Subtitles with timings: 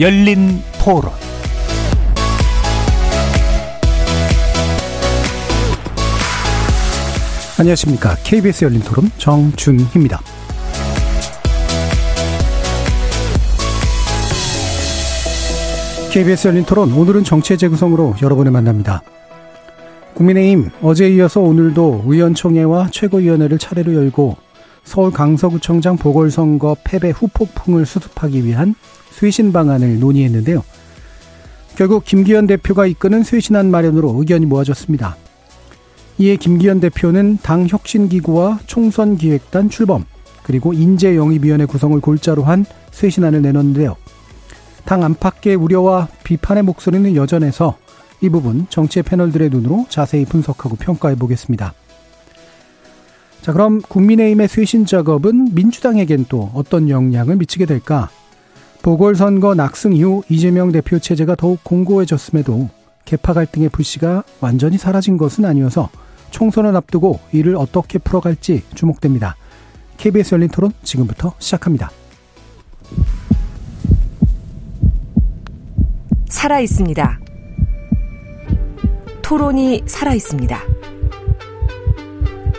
[0.00, 1.12] 열린 토론
[7.60, 8.16] 안녕하십니까.
[8.24, 10.20] KBS 열린 토론 정준희입니다.
[16.10, 19.02] KBS 열린 토론 오늘은 정치의 재구성으로 여러분을 만납니다.
[20.14, 24.36] 국민의힘 어제에 이어서 오늘도 의원총회와 최고위원회를 차례로 열고
[24.82, 28.74] 서울 강서구청장 보궐선거 패배 후폭풍을 수습하기 위한
[29.14, 30.62] 쇄신 방안을 논의했는데요.
[31.76, 35.16] 결국 김기현 대표가 이끄는 쇄신안 마련으로 의견이 모아졌습니다.
[36.18, 40.04] 이에 김기현 대표는 당 혁신기구와 총선기획단 출범,
[40.42, 43.96] 그리고 인재영입위원회 구성을 골자로 한 쇄신안을 내놨는데요.
[44.84, 47.76] 당 안팎의 우려와 비판의 목소리는 여전해서
[48.20, 51.74] 이 부분 정치의 패널들의 눈으로 자세히 분석하고 평가해 보겠습니다.
[53.42, 58.10] 자, 그럼 국민의힘의 쇄신 작업은 민주당에겐 또 어떤 영향을 미치게 될까?
[58.84, 62.68] 보궐선거 낙승 이후 이재명 대표 체제가 더욱 공고해졌음에도
[63.06, 65.88] 개파 갈등의 불씨가 완전히 사라진 것은 아니어서
[66.30, 69.36] 총선을 앞두고 이를 어떻게 풀어갈지 주목됩니다.
[69.96, 71.90] KBS 열린 토론 지금부터 시작합니다.
[76.28, 77.20] 살아 있습니다.
[79.22, 80.60] 토론이 살아 있습니다.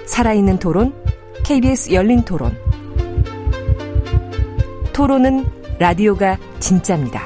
[0.08, 0.92] 살아있는 토론,
[1.44, 2.58] KBS 열린 토론.
[4.92, 7.23] 토론은 라디오가 진짜입니다.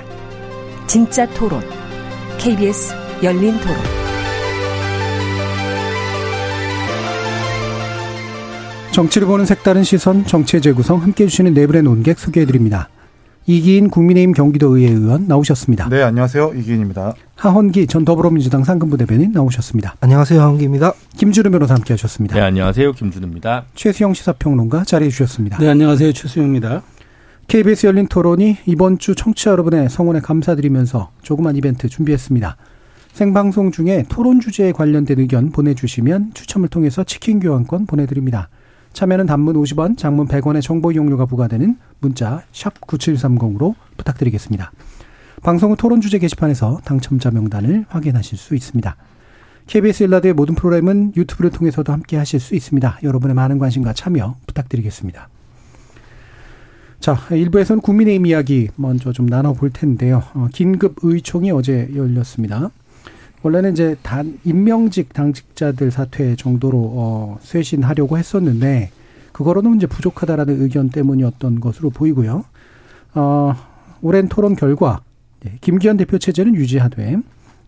[0.88, 1.62] 진짜 토론,
[2.40, 3.76] KBS 열린 토론.
[8.92, 12.90] 정치를 보는 색다른 시선, 정치의 재구성 함께 해주시는 네 분의 논객 소개해드립니다.
[13.46, 15.90] 이기인 국민의힘 경기도의회 의원 나오셨습니다.
[15.90, 16.54] 네, 안녕하세요.
[16.56, 17.14] 이기인입니다.
[17.36, 19.96] 하헌기 전 더불어민주당 상근부 대변인 나오셨습니다.
[20.02, 20.42] 안녕하세요.
[20.42, 20.94] 하헌기입니다.
[21.18, 22.36] 김주름 변호사 함께 하셨습니다.
[22.36, 22.94] 네, 안녕하세요.
[22.94, 23.66] 김준우입니다.
[23.76, 25.60] 최수영 시사평론가 자리해 주셨습니다.
[25.60, 26.14] 네, 안녕하세요.
[26.14, 26.82] 최수영입니다.
[27.50, 32.58] KBS 열린 토론이 이번 주 청취자 여러분의 성원에 감사드리면서 조그만 이벤트 준비했습니다.
[33.14, 38.50] 생방송 중에 토론 주제에 관련된 의견 보내주시면 추첨을 통해서 치킨 교환권 보내드립니다.
[38.94, 44.72] 참여는 단문 50원, 장문 100원의 정보 이용료가 부과되는 문자 샵 9730으로 부탁드리겠습니다.
[45.42, 48.96] 방송 후 토론 주제 게시판에서 당첨자 명단을 확인하실 수 있습니다.
[49.66, 53.00] KBS 일라드의 모든 프로그램은 유튜브를 통해서도 함께 하실 수 있습니다.
[53.02, 55.30] 여러분의 많은 관심과 참여 부탁드리겠습니다.
[57.00, 60.24] 자, 일부에서는 국민의힘 이야기 먼저 좀 나눠볼 텐데요.
[60.34, 62.72] 어, 긴급 의총이 어제 열렸습니다.
[63.42, 68.92] 원래는 이제 단 임명직 당직자들 사퇴 정도로 어 쇄신하려고 했었는데
[69.32, 72.44] 그거로는 이제 부족하다라는 의견 때문이었던 것으로 보이고요.
[73.16, 73.56] 어
[74.02, 75.00] 오랜 토론 결과
[75.46, 77.18] 예, 김기현 대표 체제는 유지하되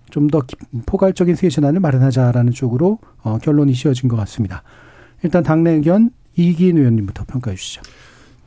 [0.09, 0.41] 좀 더
[0.85, 4.63] 포괄적인 쇄신안을 마련하자라는 쪽으로 어 결론이 씌어진 것 같습니다.
[5.23, 7.81] 일단 당내 의견 이기인 의원님부터 평가해 주시죠.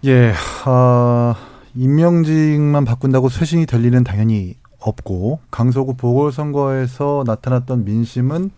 [0.07, 0.35] 예,
[0.67, 1.35] 어,
[1.75, 8.51] 임명직만 바꾼다고 쇄신이 될 리는 당연히 없고 강서구 보궐선거에서 나타났던 민심은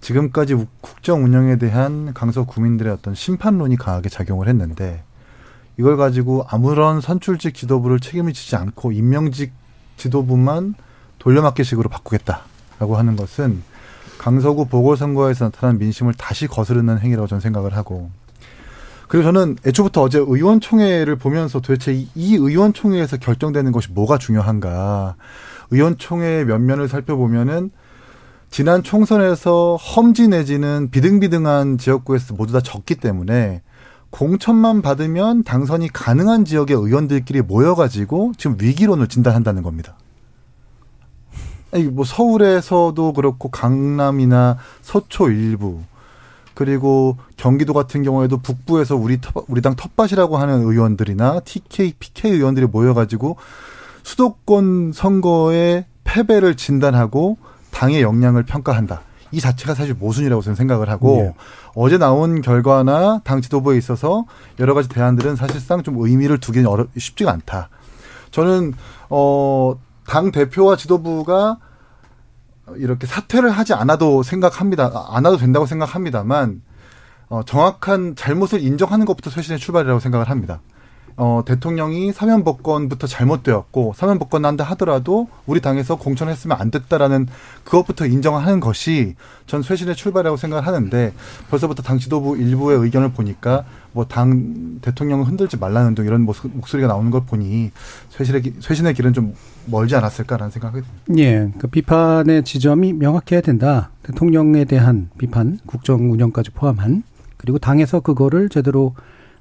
[0.00, 5.02] 지금까지 국정 운영에 대한 강서 구민들의 어떤 심판론이 강하게 작용을 했는데
[5.76, 9.52] 이걸 가지고 아무런 선출직 지도부를 책임을 지지 않고 임명직
[9.96, 10.76] 지도부만
[11.18, 13.64] 돌려막기식으로 바꾸겠다라고 하는 것은
[14.18, 18.12] 강서구 보궐선거에서 나타난 민심을 다시 거스르는 행위라고 저는 생각을 하고
[19.10, 25.16] 그리고 저는 애초부터 어제 의원총회를 보면서 도대체 이 의원총회에서 결정되는 것이 뭐가 중요한가.
[25.72, 27.72] 의원총회 면면을 살펴보면은
[28.50, 33.62] 지난 총선에서 험지 내지는 비등비등한 지역구에서 모두 다 졌기 때문에
[34.10, 39.96] 공천만 받으면 당선이 가능한 지역의 의원들끼리 모여가지고 지금 위기론을 진단한다는 겁니다.
[41.72, 45.80] 아니, 뭐 서울에서도 그렇고 강남이나 서초 일부
[46.60, 52.66] 그리고 경기도 같은 경우에도 북부에서 우리 터, 우리 당 텃밭이라고 하는 의원들이나 TK, PK 의원들이
[52.66, 53.36] 모여가지고
[54.02, 57.38] 수도권 선거의 패배를 진단하고
[57.70, 59.00] 당의 역량을 평가한다.
[59.32, 61.34] 이 자체가 사실 모순이라고 저는 생각을 하고 네.
[61.74, 64.26] 어제 나온 결과나 당 지도부에 있어서
[64.58, 67.70] 여러 가지 대안들은 사실상 좀 의미를 두기는 어렵 쉽지가 않다.
[68.32, 68.74] 저는
[69.08, 71.56] 어당 대표와 지도부가
[72.76, 75.06] 이렇게 사퇴를 하지 않아도 생각합니다.
[75.10, 76.62] 안아도 된다고 생각합니다만
[77.28, 80.60] 어, 정확한 잘못을 인정하는 것부터 쇄신의 출발이라고 생각을 합니다.
[81.16, 87.28] 어, 대통령이 사면 복권부터 잘못되었고 사면 복권 난다 하더라도 우리 당에서 공천했으면 안 됐다라는
[87.62, 89.16] 그것부터 인정하는 것이
[89.46, 91.12] 전 쇄신의 출발이라고 생각을 하는데
[91.50, 97.10] 벌써부터 당 지도부 일부의 의견을 보니까 뭐 당 대통령을 흔들지 말라는 등 이런 목소리가 나오는
[97.10, 97.70] 걸 보니
[98.10, 99.34] 쇄신의 쇄신의 길은 좀
[99.66, 101.22] 멀지 않았을까라는 생각이 듭니다.
[101.22, 103.90] 예, 그 비판의 지점이 명확해야 된다.
[104.02, 107.02] 대통령에 대한 비판, 국정 운영까지 포함한
[107.36, 108.94] 그리고 당에서 그거를 제대로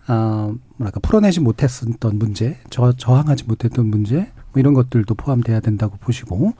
[0.07, 6.53] 아, 뭐랄까 풀어내지 못했었던 문제, 저, 저항하지 못했던 문제, 뭐 이런 것들도 포함돼야 된다고 보시고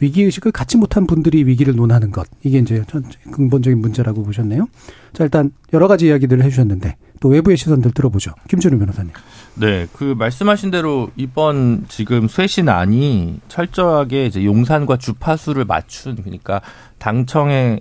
[0.00, 2.84] 위기 의식을 갖지 못한 분들이 위기를 논하는 것 이게 이제
[3.32, 4.68] 근본적인 문제라고 보셨네요.
[5.12, 8.32] 자 일단 여러 가지 이야기들을 해주셨는데 또 외부의 시선들 들어보죠.
[8.48, 9.12] 김준우 변호사님.
[9.54, 16.60] 네, 그 말씀하신 대로 이번 지금 쇄신안이 철저하게 이제 용산과 주파수를 맞춘 그러니까
[16.98, 17.80] 당청의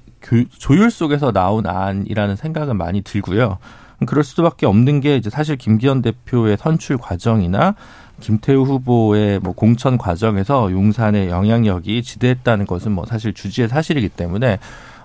[0.57, 3.57] 조율 속에서 나온 안이라는 생각은 많이 들고요.
[4.05, 7.75] 그럴 수밖에 없는 게 이제 사실 김기현 대표의 선출 과정이나
[8.19, 14.59] 김태우 후보의 뭐 공천 과정에서 용산의 영향력이 지대했다는 것은 뭐 사실 주지의 사실이기 때문에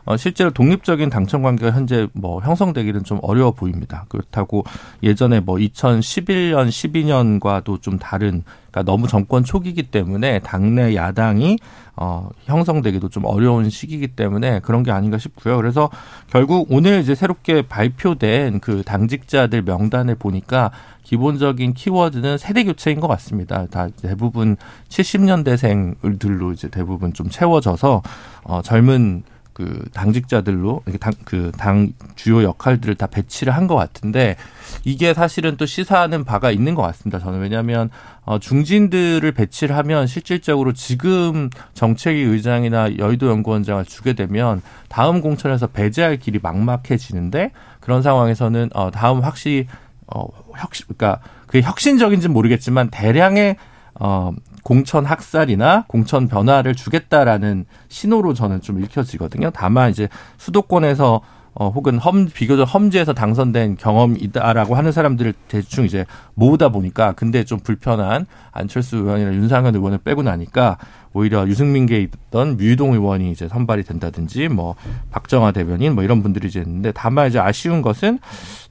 [0.08, 4.06] 어, 실제로 독립적인 당청 관계가 현재 뭐 형성되기는 좀 어려워 보입니다.
[4.08, 4.64] 그렇다고
[5.02, 11.58] 예전에 뭐 2011년, 12년과도 좀 다른, 그러니까 너무 정권 초기이기 때문에 당내 야당이
[11.96, 15.58] 어, 형성되기도 좀 어려운 시기이기 때문에 그런 게 아닌가 싶고요.
[15.58, 15.90] 그래서
[16.28, 20.70] 결국 오늘 이제 새롭게 발표된 그 당직자들 명단을 보니까
[21.02, 23.66] 기본적인 키워드는 세대 교체인 것 같습니다.
[23.66, 24.56] 다 대부분
[24.88, 28.02] 70년대생들로 이제 대부분 좀 채워져서
[28.44, 29.22] 어, 젊은
[29.58, 34.36] 그 당직자들로 당 그당 주요 역할들을 다 배치를 한 것 같은데
[34.84, 37.18] 이게 사실은 또 시사하는 바가 있는 것 같습니다.
[37.18, 37.90] 저는 왜냐하면
[38.24, 46.18] 어 중진들을 배치를 하면 실질적으로 지금 정책위 의장이나 여의도 연구원장을 주게 되면 다음 공천에서 배제할
[46.18, 47.50] 길이 막막해지는데
[47.80, 49.66] 그런 상황에서는 어 다음 확실히
[50.06, 53.56] 어 혁신 그러니까 그게 혁신적인지는 모르겠지만 대량의
[53.98, 54.32] 어
[54.68, 59.50] 공천 학살이나 공천 변화를 주겠다라는 신호로 저는 좀 읽혀지거든요.
[59.54, 61.22] 다만 이제 수도권에서
[61.54, 66.04] 어, 혹은 험, 비교적 험지에서 당선된 경험이다라고 하는 사람들을 대충 이제
[66.34, 70.76] 모으다 보니까 근데 좀 불편한 안철수 의원이나 윤상현 의원을 빼고 나니까
[71.14, 74.74] 오히려 유승민계에 있던 류동 의원이 이제 선발이 된다든지 뭐
[75.10, 78.18] 박정화 대변인 뭐 이런 분들이 이제 있는데 다만 이제 아쉬운 것은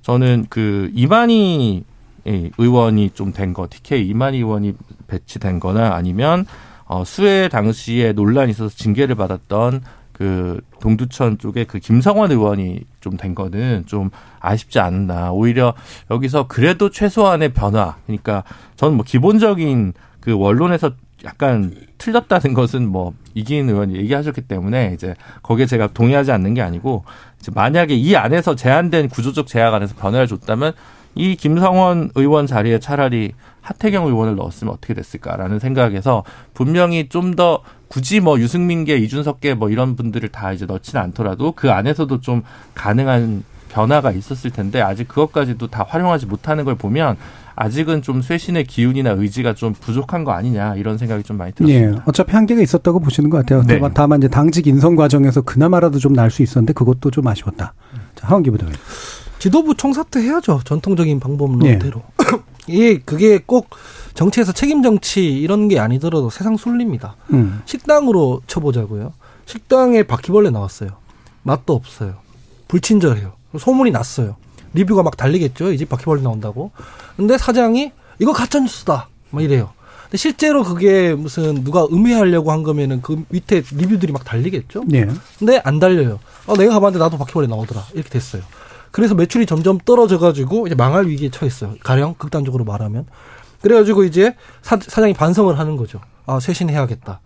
[0.03, 1.96] 저는 그 이만희 예,
[2.57, 4.73] 의원이 좀 된 거, TK 이만희 의원이
[5.07, 6.45] 배치된 거나 아니면
[6.85, 9.81] 어, 수해 당시에 논란이 있어서 징계를 받았던
[10.13, 14.09] 그 동두천 쪽에 그 김성원 의원이 좀 된 거는 좀
[14.39, 15.31] 아쉽지 않나.
[15.31, 15.73] 오히려
[16.11, 17.95] 여기서 그래도 최소한의 변화.
[18.05, 18.43] 그러니까
[18.75, 20.91] 저는 뭐 기본적인 그 원론에서
[21.23, 27.05] 약간 틀렸다는 것은 뭐 이기인 의원이 얘기하셨기 때문에 이제 거기에 제가 동의하지 않는 게 아니고
[27.39, 30.73] 이제 만약에 이 안에서 제한된 구조적 제약 안에서 변화를 줬다면
[31.15, 36.23] 이 김성원 의원 자리에 차라리 하태경 의원을 넣었으면 어떻게 됐을까라는 생각에서
[36.53, 41.71] 분명히 좀 더 굳이 뭐 유승민계, 이준석계 뭐 이런 분들을 다 이제 넣지는 않더라도 그
[41.71, 42.43] 안에서도 좀
[42.75, 47.15] 가능한 변화가 있었을 텐데 아직 그것까지도 다 활용하지 못하는 걸 보면
[47.55, 51.97] 아직은 좀 쇄신의 기운이나 의지가 좀 부족한 거 아니냐 이런 생각이 좀 많이 들었습니다.
[51.97, 53.63] 예, 어차피 한계가 있었다고 보시는 것 같아요.
[53.63, 53.79] 네.
[53.93, 57.73] 다만 이제 당직 인선 과정에서 그나마라도 좀 날 수 있었는데 그것도 좀 아쉬웠다.
[58.15, 58.75] 자, 하원기 부장님.
[59.39, 60.61] 지도부 총사퇴 해야죠.
[60.65, 62.01] 전통적인 방법론대로.
[62.69, 62.97] 예.
[63.05, 63.69] 그게 꼭
[64.13, 67.15] 정치에서 책임 정치 이런 게 아니더라도 세상 순리입니다.
[67.33, 67.61] 음.
[67.65, 69.13] 식당으로 쳐보자고요.
[69.45, 70.89] 식당에 바퀴벌레 나왔어요.
[71.43, 72.15] 맛도 없어요.
[72.67, 73.33] 불친절해요.
[73.57, 74.35] 소문이 났어요.
[74.73, 75.71] 리뷰가 막 달리겠죠.
[75.71, 76.71] 이 집 바퀴벌레 나온다고.
[77.15, 79.07] 근데 사장이 이거 가짜 뉴스다.
[79.29, 79.69] 막 이래요.
[80.03, 84.83] 근데 실제로 그게 무슨 누가 음해하려고 한 거면은 그 밑에 리뷰들이 막 달리겠죠.
[84.93, 85.07] 예.
[85.39, 86.19] 근데 안 달려요.
[86.47, 87.85] 어, 내가 가봤는데 나도 바퀴벌레 나오더라.
[87.93, 88.41] 이렇게 됐어요.
[88.91, 91.75] 그래서 매출이 점점 떨어져가지고 이제 망할 위기에 처했어요.
[91.83, 93.05] 가령 극단적으로 말하면.
[93.61, 95.99] 그래가지고 이제 사, 사장이 반성을 하는 거죠.
[96.25, 97.21] 아, 쇄신해야겠다.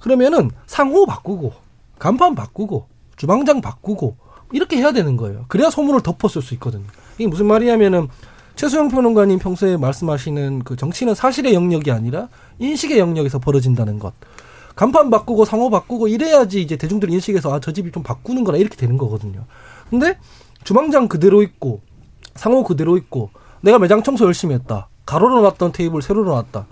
[0.00, 1.52] 그러면은 상호 바꾸고,
[1.98, 4.16] 간판 바꾸고, 주방장 바꾸고,
[4.52, 5.44] 이렇게 해야 되는 거예요.
[5.48, 6.84] 그래야 소문을 덮었을 수 있거든요.
[7.18, 8.08] 이게 무슨 말이냐면은
[8.56, 12.28] 최수영 평론가님 평소에 말씀하시는 그 정치는 사실의 영역이 아니라
[12.58, 14.12] 인식의 영역에서 벌어진다는 것.
[14.76, 18.76] 간판 바꾸고 상호 바꾸고 이래야지 이제 대중들 인식에서 아, 저 집이 좀 바꾸는 거라 이렇게
[18.76, 19.44] 되는 거거든요.
[19.90, 20.18] 근데
[20.64, 21.80] 주방장 그대로 있고
[22.34, 24.88] 상호 그대로 있고 내가 매장 청소 열심히 했다.
[25.06, 26.66] 가로로 놨던 테이블 세로로 놨다.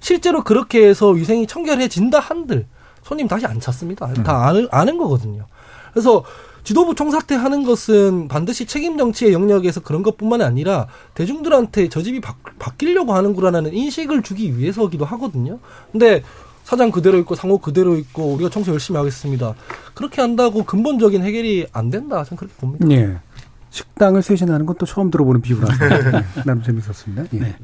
[0.00, 2.66] 실제로 그렇게 해서 위생이 청결해진다 한들
[3.02, 4.12] 손님 다시 안 찾습니다.
[4.22, 5.46] 다 아는, 아는 거거든요.
[5.92, 6.24] 그래서
[6.62, 12.36] 지도부 총사퇴 하는 것은 반드시 책임 정치의 영역에서 그런 것뿐만 아니라 대중들한테 저 집이 바,
[12.58, 15.58] 바뀌려고 하는구나라는 인식을 주기 위해서기도 하거든요.
[15.90, 16.22] 근데
[16.64, 19.54] 사장 그대로 있고 상호 그대로 있고 우리가 청소 열심히 하겠습니다.
[19.94, 22.22] 그렇게 한다고 근본적인 해결이 안 된다.
[22.22, 22.88] 저는 그렇게 봅니다.
[22.90, 23.18] 예.
[23.70, 25.72] 식당을 쇄신하는 건 또 처음 들어보는 비유라서
[26.10, 27.24] 네, 나름 재밌었습니다.
[27.34, 27.38] 예.
[27.38, 27.56] 네.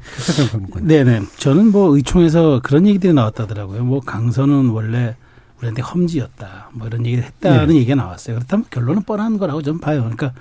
[0.83, 1.21] 네네.
[1.37, 3.83] 저는 뭐 의총에서 그런 얘기들이 나왔다더라고요.
[3.83, 5.15] 뭐 강서는 원래
[5.59, 6.69] 우리한테 험지였다.
[6.73, 8.35] 뭐 이런 얘기를 했다는 얘기가 나왔어요.
[8.37, 9.99] 그렇다면 결론은 뻔한 거라고 저는 봐요.
[10.01, 10.33] 그러니까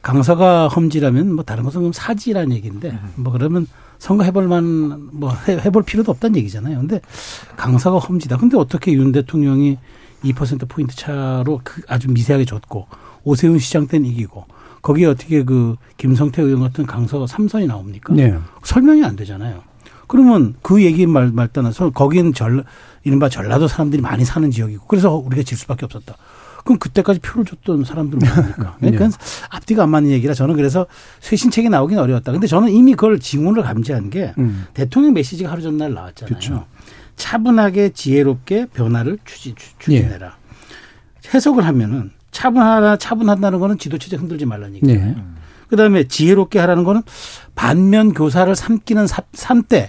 [0.00, 3.66] 강서가 험지라면 뭐 다른 것은 그럼 사지라는 얘기인데 뭐 그러면
[3.98, 6.78] 선거 해볼 만, 뭐 해- 해볼 필요도 없다는 얘기잖아요.
[6.78, 7.00] 근데
[7.56, 8.36] 강서가 험지다.
[8.38, 9.78] 근데 어떻게 윤 대통령이
[10.24, 12.86] 2% 포인트 차로 그 아주 미세하게 줬고
[13.24, 14.44] 오세훈 시장 때는 이기고
[14.82, 18.12] 거기에 어떻게 그 김성태 의원 같은 강서 삼선이 나옵니까?
[18.14, 18.36] 네.
[18.64, 19.62] 설명이 안 되잖아요.
[20.08, 22.64] 그러면 그 얘기 말, 말 떠나서 거기는 전,
[23.04, 26.16] 이른바 전라도 사람들이 많이 사는 지역이고 그래서 우리가 질 수밖에 없었다.
[26.64, 28.76] 그럼 그때까지 표를 줬던 사람들은 뭡니까?
[28.78, 29.16] 그러니까 네.
[29.50, 30.86] 앞뒤가 안 맞는 얘기라 저는 그래서
[31.20, 32.30] 쇄신책이 나오긴 어려웠다.
[32.30, 34.66] 근데 저는 이미 그걸 징후를 감지한 게 음.
[34.74, 36.28] 대통령 메시지가 하루 전날 나왔잖아요.
[36.28, 36.66] 그렇죠.
[37.16, 40.36] 차분하게 지혜롭게 변화를 추진, 추- 추진해라.
[41.24, 41.28] 예.
[41.34, 45.14] 해석을 하면은 차분하다, 차분하다는 거는 지도 체제 흔들지 말라는 얘기잖아요.
[45.14, 45.22] 네.
[45.68, 47.02] 그 다음에 지혜롭게 하라는 거는
[47.54, 49.88] 반면 교사를 삼기는 삼- 삼때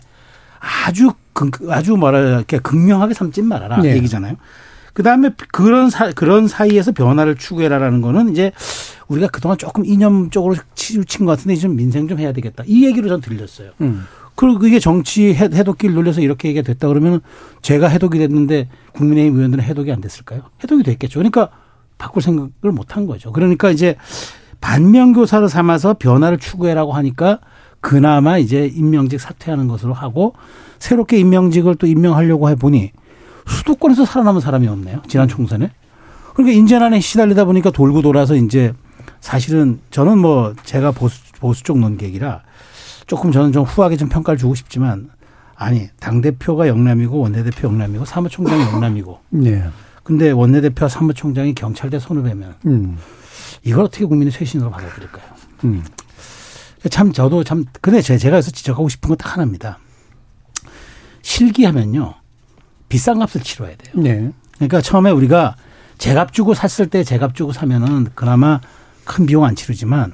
[0.59, 3.95] 아주 극, 아주 뭐라 이렇게 극명하게 삼지 말아라 네.
[3.95, 4.35] 얘기잖아요.
[4.93, 8.51] 그 다음에 그런 사, 그런 사이에서 변화를 추구해라라는 거는 이제
[9.07, 12.63] 우리가 그동안 조금 이념적으로 치우친 것 같은데 좀 민생 좀 해야 되겠다.
[12.67, 13.71] 이 얘기로 전 들렸어요.
[13.81, 14.03] 음.
[14.35, 17.21] 그리고 그게 정치 해- 해독기를 놀려서 이렇게 얘기가 됐다 그러면
[17.62, 20.43] 제가 해독이 됐는데 국민의힘 의원들은 해독이 안 됐을까요?
[20.63, 21.19] 해독이 됐겠죠.
[21.19, 21.50] 그러니까
[21.97, 23.31] 바꿀 생각을 못 한 거죠.
[23.31, 23.95] 그러니까 이제
[24.62, 27.39] 반면교사를 삼아서 변화를 추구해라고 하니까
[27.81, 30.33] 그나마 이제 임명직 사퇴하는 것으로 하고
[30.79, 32.91] 새롭게 임명직을 또 임명하려고 해보니
[33.47, 35.01] 수도권에서 살아남은 사람이 없네요.
[35.07, 35.71] 지난 총선에.
[36.33, 38.73] 그러니까 인재난에 시달리다 보니까 돌고 돌아서 이제
[39.19, 42.41] 사실은 저는 뭐 제가 보수, 보수 쪽 논객이라
[43.05, 45.09] 조금 저는 좀 후하게 좀 평가를 주고 싶지만
[45.55, 49.63] 아니 당대표가 영남이고 원내대표 영남이고 사무총장이 영남이고 네.
[50.03, 52.98] 근데 원내대표와 사무총장이 경찰대 손을 베면 음.
[53.63, 55.24] 이걸 어떻게 국민의 쇄신으로 받아들일까요?
[55.65, 55.83] 음.
[56.89, 59.79] 참 저도 참 근데 제- 제가 여기서 지적하고 싶은 건 딱 하나입니다.
[61.22, 62.15] 실기하면요
[62.89, 63.93] 비싼 값을 치러야 돼요.
[63.95, 64.31] 네.
[64.55, 65.55] 그러니까 처음에 우리가
[65.98, 68.60] 제값 주고 샀을 때 제값 주고 사면은 그나마
[69.05, 70.13] 큰 비용 안 치르지만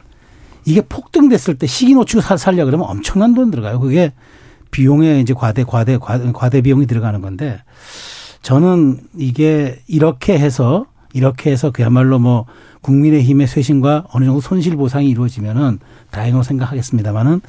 [0.66, 3.80] 이게 폭등됐을 때 시기 놓치고 사- 살려 그러면 엄청난 돈 들어가요.
[3.80, 4.14] 그게
[4.72, 7.62] 비용에 이제 과대 과대 과대, 과대 비용이 들어가는 건데
[8.42, 12.46] 저는 이게 이렇게 해서 이렇게 해서 그야말로 뭐
[12.82, 15.80] 국민의힘의 쇄신과 어느 정도 손실 보상이 이루어지면은
[16.12, 17.42] 다행으로 생각하겠습니다만은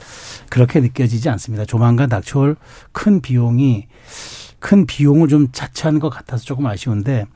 [0.49, 1.65] 그렇게 느껴지지 않습니다.
[1.65, 2.57] 조만간 닥쳐올
[2.93, 3.87] 큰 비용이
[4.59, 7.27] 큰 비용을 좀 자처한 것 같아서 조금 아쉬운데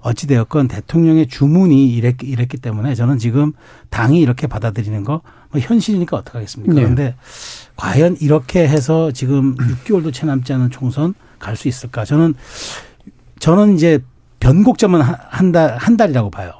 [0.00, 3.52] 어찌되었건 대통령의 주문이 이랬, 이랬기 때문에 저는 지금
[3.90, 5.22] 당이 이렇게 받아들이는 거
[5.54, 6.74] 뭐 현실이니까 어떡하겠습니까?
[6.74, 6.80] 네.
[6.80, 7.14] 그런데
[7.76, 12.04] 과연 이렇게 해서 지금 6개월도 채 남지 않은 총선 갈 수 있을까?
[12.04, 12.34] 저는
[13.44, 13.98] 저는 이제
[14.40, 16.52] 변곡점은 한 달, 한 달이라고 봐요.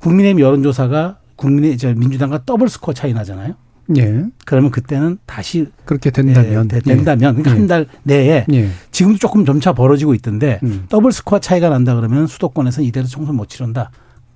[0.00, 3.54] 국민의힘 여론조사가 국민의, 저 민주당과 더블 스코어 차이 나잖아요.
[3.98, 4.24] 예.
[4.44, 6.64] 그러면 그때는 다시 그렇게 된다면.
[6.64, 7.54] 예, 되- 된다면 그러니까 예.
[7.54, 8.68] 한달 내에 예.
[8.90, 10.86] 지금도 조금 점차 벌어지고 있던데 음.
[10.88, 13.92] 더블 스코어 차이가 난다 그러면 수도권에서 이대로 총선 못 치른다.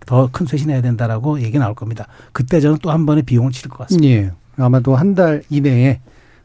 [0.07, 2.07] 더 큰 쇄신해야 된다라고 얘기 나올 겁니다.
[2.33, 4.09] 그때 저는 또 한 번에 비용을 치를 것 같습니다.
[4.09, 4.31] 예.
[4.57, 5.99] 아마도 한 달 이내에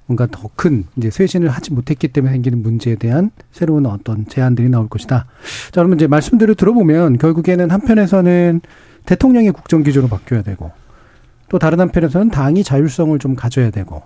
[0.08, 4.88] 뭔가 더 큰 이제 쇄신을 하지 못했기 때문에 생기는 문제에 대한 새로운 어떤 제안들이 나올
[4.90, 5.26] 것이다.
[5.66, 8.62] 자, 그러면 이제 말씀들을 들어보면 결국에는 한편에서는
[9.06, 10.72] 대통령의 국정 기조로 바뀌어야 되고
[11.50, 14.02] 또 다른 한편에서는 당이 자율성을 좀 가져야 되고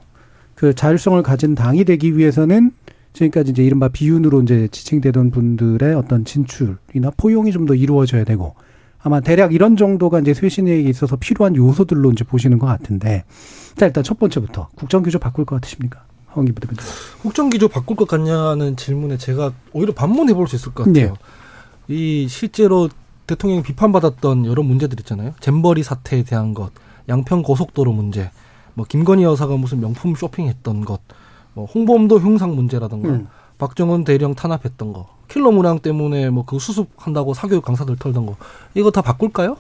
[0.56, 2.72] 그 자율성을 가진 당이 되기 위해서는
[3.14, 8.56] 지금까지 이제 이른바 비윤으로 이제 지칭되던 분들의 어떤 진출이나 포용이 좀 더 이루어져야 되고
[9.04, 13.24] 아마 대략 이런 정도가 이제 쇄신에 있어서 필요한 요소들로 이제 보시는 것 같은데
[13.78, 16.04] 자 일단 첫 번째부터 국정 기조 바꿀 것 같으십니까?
[16.28, 16.82] 황기 부대변인.
[17.22, 21.16] 국정기조 바꿀 것 같냐는 질문에 제가 오히려 반문해 볼 수 있을 것 같아요.
[21.88, 22.90] 이 실제로
[23.28, 25.34] 대통령이 비판받았던 여러 문제들 있잖아요.
[25.42, 26.72] 잼버리 사태에 대한 것,
[27.10, 28.32] 양평 고속도로 문제,
[28.76, 31.02] 뭐 김건희 여사가 무슨 명품 쇼핑했던 것,
[31.54, 33.28] 뭐 홍범도 흉상 문제라든가, 음.
[33.58, 38.36] 박정원 대령 탄압했던 거, 킬러 문항 때문에 뭐 그 수습한다고 사교육 강사들 털던 거,
[38.74, 39.58] 이거 다 바꿀까요?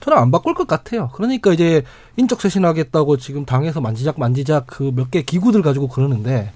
[0.00, 1.10] 저는 안 바꿀 것 같아요.
[1.14, 1.82] 그러니까 이제
[2.16, 6.50] 인적 쇄신하겠다고 지금 당에서 만지작 만지작 그 몇 개 기구들 가지고 그러는데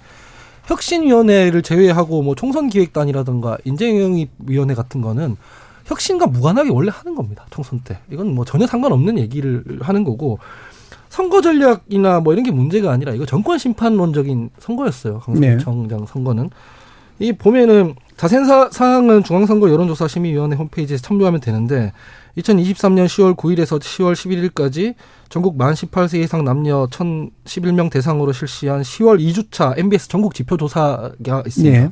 [0.66, 5.36] 혁신위원회를 제외하고 뭐 총선기획단이라든가 인재영입위원회 같은 거는
[5.86, 7.46] 혁신과 무관하게 원래 하는 겁니다.
[7.50, 7.98] 총선 때.
[8.10, 10.38] 이건 뭐 전혀 상관없는 얘기를 하는 거고
[11.08, 15.22] 선거 전략이나 뭐 이런 게 문제가 아니라 이거 정권 심판론적인 선거였어요.
[15.36, 15.52] 네.
[15.56, 16.50] 강서구청장 선거는.
[17.20, 21.92] 이 보면은 자세한 사, 사항은 중앙선거 여론조사심의위원회 홈페이지에 참조하면 되는데
[22.38, 24.94] 2023년 10월 9일에서 10월 11일까지
[25.28, 31.76] 전국 만 18세 이상 남녀 1,011명 대상으로 실시한 10월 2주차 MBS 전국 지표 조사가 있습니다.
[31.76, 31.90] 예.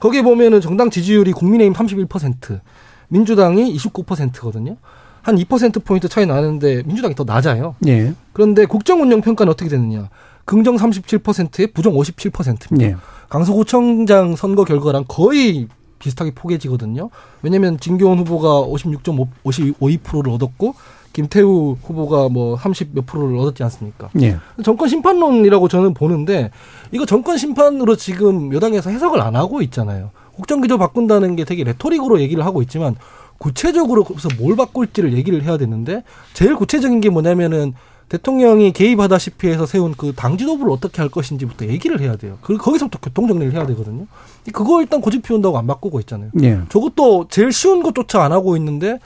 [0.00, 2.60] 거기에 보면은 정당 지지율이 국민의힘 31%,
[3.08, 4.76] 민주당이 29%거든요.
[5.20, 7.76] 한 2%포인트 차이 나는데 민주당이 더 낮아요.
[7.86, 8.14] 예.
[8.32, 10.08] 그런데 국정 운영 평가는 어떻게 되느냐.
[10.44, 12.90] 긍정 37%에 부정 57%입니다.
[12.90, 12.96] 예.
[13.28, 15.68] 강서구청장 선거 결과랑 거의
[16.02, 17.10] 비슷하게 포개지거든요.
[17.42, 20.74] 왜냐하면 진교원 후보가 56.5, 52%를 얻었고
[21.12, 24.10] 김태우 후보가 뭐 30 몇 프로를 얻었지 않습니까?
[24.20, 24.38] 예.
[24.64, 26.50] 정권 심판론이라고 저는 보는데
[26.90, 30.10] 이거 정권 심판으로 지금 여당에서 해석을 안 하고 있잖아요.
[30.34, 32.96] 국정기조 바꾼다는 게 되게 레토릭으로 얘기를 하고 있지만
[33.38, 37.74] 구체적으로 그래서 뭘 바꿀지를 얘기를 해야 되는데 제일 구체적인 게 뭐냐면은
[38.12, 42.36] 대통령이 개입하다시피 해서 세운 그 당 지도부를 어떻게 할 것인지부터 얘기를 해야 돼요.
[42.42, 44.06] 그 거기서부터 교통 정리를 해야 되거든요.
[44.52, 46.30] 그거 일단 고집 피운다고 안 바꾸고 있잖아요.
[46.42, 46.60] 예.
[46.68, 48.98] 저것도 제일 쉬운 것조차 안 하고 있는데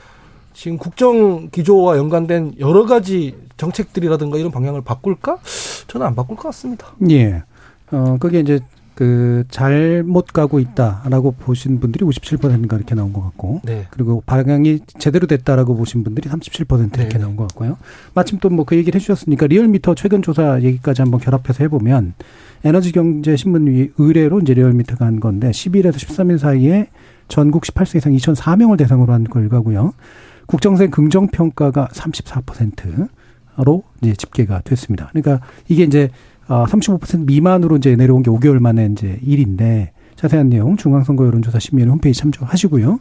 [0.54, 5.38] 지금 국정 기조와 연관된 여러 가지 정책들이라든가 이런 방향을 바꿀까?
[5.86, 6.88] 저는 안 바꿀 것 같습니다.
[7.08, 7.42] 예.
[7.92, 8.58] 어, 그게 이제
[8.96, 13.86] 그 잘못 가고 있다라고 보신 분들이 57%인가 이렇게 나온 것 같고 네.
[13.90, 17.18] 그리고 방향이 제대로 됐다라고 보신 분들이 37% 이렇게 네.
[17.18, 17.76] 나온 것 같고요.
[18.14, 22.14] 마침 또 뭐 그 얘기를 해주셨으니까 리얼미터 최근 조사 얘기까지 한번 결합해서 해보면
[22.64, 26.88] 에너지경제신문위 의뢰로 이제 리얼미터가 한 건데 10일에서 13일 사이에
[27.28, 29.92] 전국 18세 이상 2,004명을 대상으로 한 결과고요.
[30.46, 35.10] 국정생 긍정평가가 34%로 이제 집계가 됐습니다.
[35.12, 40.76] 그러니까 이게 이제 어, 35% 미만으로 이제 내려온 게 5개월 만에 이제 일인데 자세한 내용
[40.76, 42.98] 중앙선거 여론조사 심의위원 홈페이지 참조하시고요.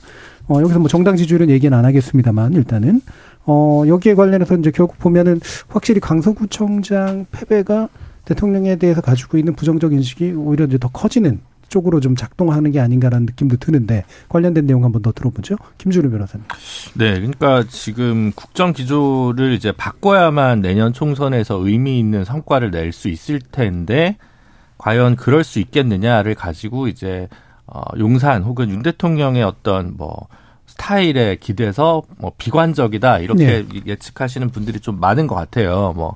[0.47, 3.01] 어, 여기서 뭐 정당 지지율은 얘기는 안 하겠습니다만 일단은
[3.45, 7.89] 어, 여기에 관련해서 이제 결국 보면은 확실히 강서구청장 패배가
[8.25, 13.25] 대통령에 대해서 가지고 있는 부정적 인식이 오히려 이제 더 커지는 쪽으로 좀 작동하는 게 아닌가라는
[13.25, 15.55] 느낌도 드는데 관련된 내용 한번 더 들어보죠.
[15.77, 16.45] 김주루 변호사님.
[16.95, 23.39] 네, 그러니까 지금 국정 기조를 이제 바꿔야만 내년 총선에서 의미 있는 성과를 낼 수 있을
[23.39, 24.17] 텐데
[24.77, 27.27] 과연 그럴 수 있겠느냐를 가지고 이제
[27.67, 30.27] 어 용산 혹은 윤 대통령의 어떤 뭐
[30.75, 35.93] 스타일에 기대서 뭐 비관적이다 이렇게 예측하시는 분들이 좀 많은 것 같아요.
[35.95, 36.15] 뭐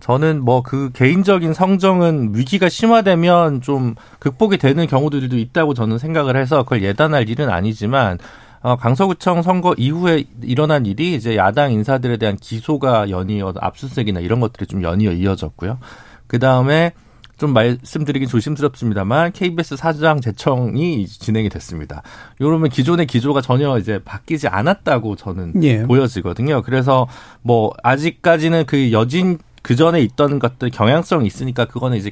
[0.00, 6.62] 저는 뭐 그 개인적인 성정은 위기가 심화되면 좀 극복이 되는 경우들도 있다고 저는 생각을 해서
[6.64, 8.18] 그걸 예단할 일은 아니지만
[8.60, 14.66] 어, 강서구청 선거 이후에 일어난 일이 이제 야당 인사들에 대한 기소가 연이어 압수수색이나 이런 것들이
[14.66, 15.78] 좀 연이어 이어졌고요.
[16.26, 16.92] 그 다음에
[17.38, 22.02] 좀 말씀드리긴 조심스럽습니다만 KBS 사장 제청이 진행이 됐습니다.
[22.40, 25.82] 이러면 기존의 기조가 전혀 이제 바뀌지 않았다고 저는 예.
[25.84, 26.62] 보여지거든요.
[26.62, 27.06] 그래서
[27.42, 32.10] 뭐 아직까지는 그 여진 그 전에 있던 것들 경향성이 있으니까 그거는 이제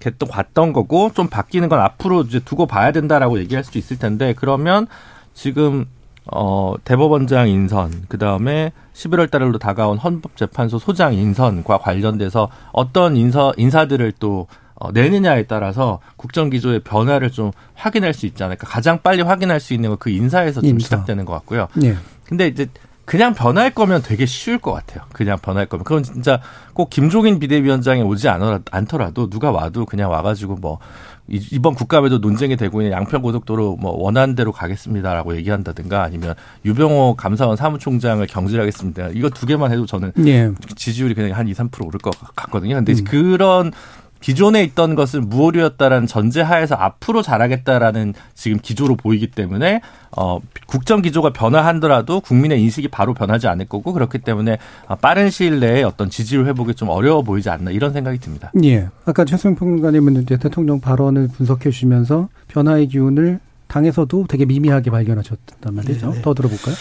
[0.00, 4.34] 계속 봤던 거고 좀 바뀌는 건 앞으로 이제 두고 봐야 된다라고 얘기할 수도 있을 텐데
[4.36, 4.86] 그러면
[5.34, 5.86] 지금
[6.26, 14.46] 어 대법원장 인선 그다음에 11월 달로 다가온 헌법재판소 소장 인선과 관련돼서 어떤 인사 인사들을 또
[14.46, 14.46] 어,
[14.92, 18.66] 내느냐에 따라서 국정 기조의 변화를 좀 확인할 수 있지 않을까.
[18.66, 20.84] 가장 빨리 확인할 수 있는 건 그 인사에서 좀 인사.
[20.84, 21.68] 시작되는 것 같고요.
[21.82, 21.96] 예.
[22.28, 22.66] 근데 이제
[23.04, 25.04] 그냥 변할 거면 되게 쉬울 것 같아요.
[25.12, 25.84] 그냥 변할 거면.
[25.84, 26.40] 그건 진짜
[26.72, 28.28] 꼭 김종인 비대위원장이 오지
[28.70, 30.78] 않더라도 누가 와도 그냥 와가지고 뭐
[31.28, 37.56] 이- 이번 국감에도 논쟁이 되고 있는 양평고속도로 뭐 원하는 대로 가겠습니다라고 얘기한다든가 아니면 유병호 감사원
[37.56, 39.08] 사무총장을 경질하겠습니다.
[39.14, 40.50] 이거 두 개만 해도 저는 예.
[40.74, 42.74] 지지율이 그냥 한 2, 3% 오를 것 같거든요.
[42.76, 43.70] 근데 그런
[44.24, 49.82] 기존에 있던 것은 무오류였다라는 전제하에서 앞으로 잘하겠다라는 지금 기조로 보이기 때문에
[50.16, 54.56] 어 국정 기조가 변화하더라도 국민의 인식이 바로 변하지 않을 거고 그렇기 때문에
[54.88, 58.50] 어, 빠른 시일 내에 어떤 지지율 회복이 좀 어려워 보이지 않나 이런 생각이 듭니다.
[58.64, 58.88] 예.
[59.04, 63.40] 아까 최수영 평론가님은 이제 대통령 발언을 분석해 주시면서 변화의 기운을
[63.74, 66.10] 당에서도 되게 미미하게 발견하셨단 말이죠.
[66.10, 66.22] 네, 네.
[66.22, 66.76] 더 들어볼까요?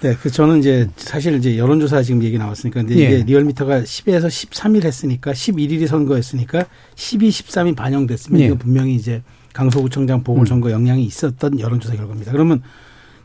[0.00, 3.04] 네, 그 저는 이제 사실 이제 여론조사 지금 얘기 나왔으니까 근데 예.
[3.04, 8.46] 이게 리얼미터가 10에서 13일 했으니까 11일이 선거였으니까 12, 13이 반영됐으면 예.
[8.46, 9.22] 이거 분명히 이제
[9.54, 12.30] 강서구청장 보궐선거 영향이 있었던 여론조사 결과입니다.
[12.30, 12.62] 그러면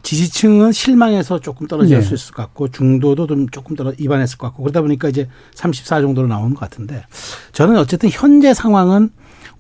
[0.02, 2.32] 지지층은 실망해서 조금 떨어졌을 예.
[2.32, 6.56] 것 같고 중도도 좀 조금 떨어 이반했을 것 같고 그러다 보니까 이제 34 정도로 나오는
[6.56, 7.06] 것 같은데
[7.52, 9.12] 저는 어쨌든 현재 상황은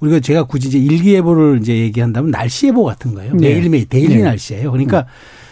[0.02, 3.34] 우리가 제가 굳이 이제 일기예보를 이제 얘기한다면 날씨예보 같은 거예요.
[3.36, 3.50] 네.
[3.50, 4.24] 매일매일 daily 네.
[4.24, 4.72] 날씨예요.
[4.72, 5.06] 그러니까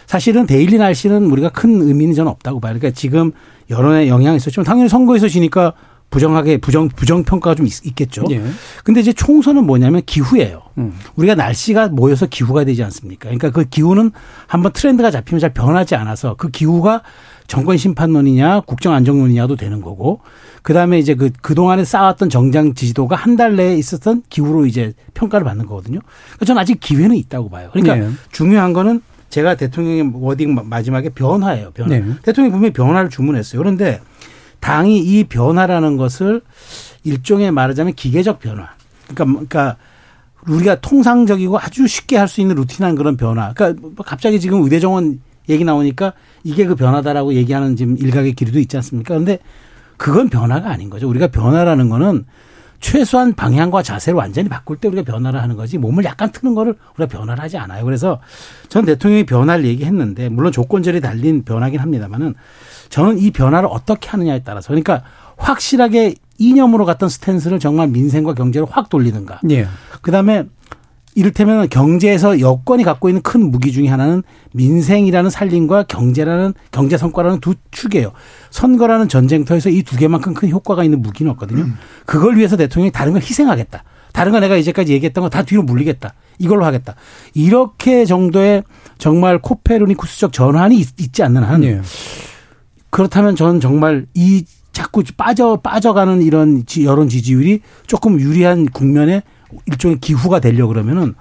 [0.06, 2.74] 사실은 daily 날씨는 우리가 큰 의미는 저는 없다고 봐요.
[2.78, 3.32] 그러니까 지금
[3.70, 5.74] 여론에 영향이 있었지만 당연히 선거에서 지니까
[6.10, 8.42] 부정하게 부정 부정 평가가 좀 있, 겠죠 예.
[8.84, 10.64] 근데 이제 총선은 뭐냐면 기후예요.
[10.80, 10.94] 음.
[11.16, 13.26] 우리가 날씨가 모여서 기후가 되지 않습니까?
[13.26, 14.12] 그러니까 그 기후는
[14.48, 17.04] 한번 트렌드가 잡히면 잘 변하지 않아서 그 기후가
[17.50, 20.22] 정권 심판론이냐 국정 안정론이냐도 되는 거고
[20.62, 25.66] 그다음에 이제 그 그동안에 쌓았던 정장 지지도가 한 달 내에 있었던 기후로 이제 평가를 받는
[25.66, 26.00] 거거든요.
[26.28, 27.70] 그러니까 저는 아직 기회는 있다고 봐요.
[27.74, 28.10] 그러니까 네.
[28.32, 31.72] 중요한 거는 제가 대통령의 워딩 마- 마지막에 변화예요.
[31.72, 31.98] 변화.
[31.98, 32.04] 네.
[32.24, 33.60] 대통령이 분명히 변화를 주문했어요.
[33.62, 34.02] 그런데
[34.60, 36.42] 당이 이 변화라는 것을
[37.04, 38.70] 일종의 말하자면 기계적 변화.
[39.08, 39.78] 그러니까, 뭐- 그러니까
[40.48, 43.54] 우리가 통상적이고 아주 쉽게 할 수 있는 루틴한 그런 변화.
[43.54, 48.78] 그러니까 뭐 갑자기 지금 의대정원 얘기 나오니까 이게 그 변화다라고 얘기하는 지금 일각의 길이도 있지
[48.78, 49.16] 않습니까?
[49.16, 49.40] 그런데
[49.98, 51.10] 그건 변화가 아닌 거죠.
[51.10, 52.26] 우리가 변화라는 거는
[52.80, 57.08] 최소한 방향과 자세를 완전히 바꿀 때 우리가 변화를 하는 거지 몸을 약간 트는 거를 우리가
[57.08, 57.84] 변화를 하지 않아요.
[57.84, 58.22] 그래서
[58.70, 62.36] 전 대통령이 변화를 얘기했는데 물론 조건절이 달린 변화긴 합니다만은
[62.88, 65.04] 저는 이 변화를 어떻게 하느냐에 따라서 그러니까
[65.38, 69.68] 확실하게 이념으로 갔던 스탠스를 정말 민생과 경제로 확 돌리든가 예.
[70.02, 70.46] 그다음에
[71.20, 77.56] 이를테면 경제에서 여권이 갖고 있는 큰 무기 중에 하나는 민생이라는 살림과 경제라는 경제 성과라는 두
[77.72, 78.12] 축이에요.
[78.52, 81.66] 선거라는 전쟁터에서 이 두 개만큼 큰 효과가 있는 무기는 없거든요.
[82.06, 83.84] 그걸 위해서 대통령이 다른 걸 희생하겠다.
[84.14, 86.14] 다른 거 내가 이제까지 얘기했던 거 다 뒤로 물리겠다.
[86.40, 86.96] 이걸로 하겠다.
[87.34, 88.64] 이렇게 정도의
[88.98, 91.82] 정말 코페르니쿠스적 전환이 있, 지 않는 한 예.
[92.90, 99.22] 그렇다면 저는 정말 이 자꾸 빠져 빠져가는 이런 지- 여론 지지율이 조금 유리한 국면에
[99.66, 101.16] 일종의 기후가 되려 고 그러면은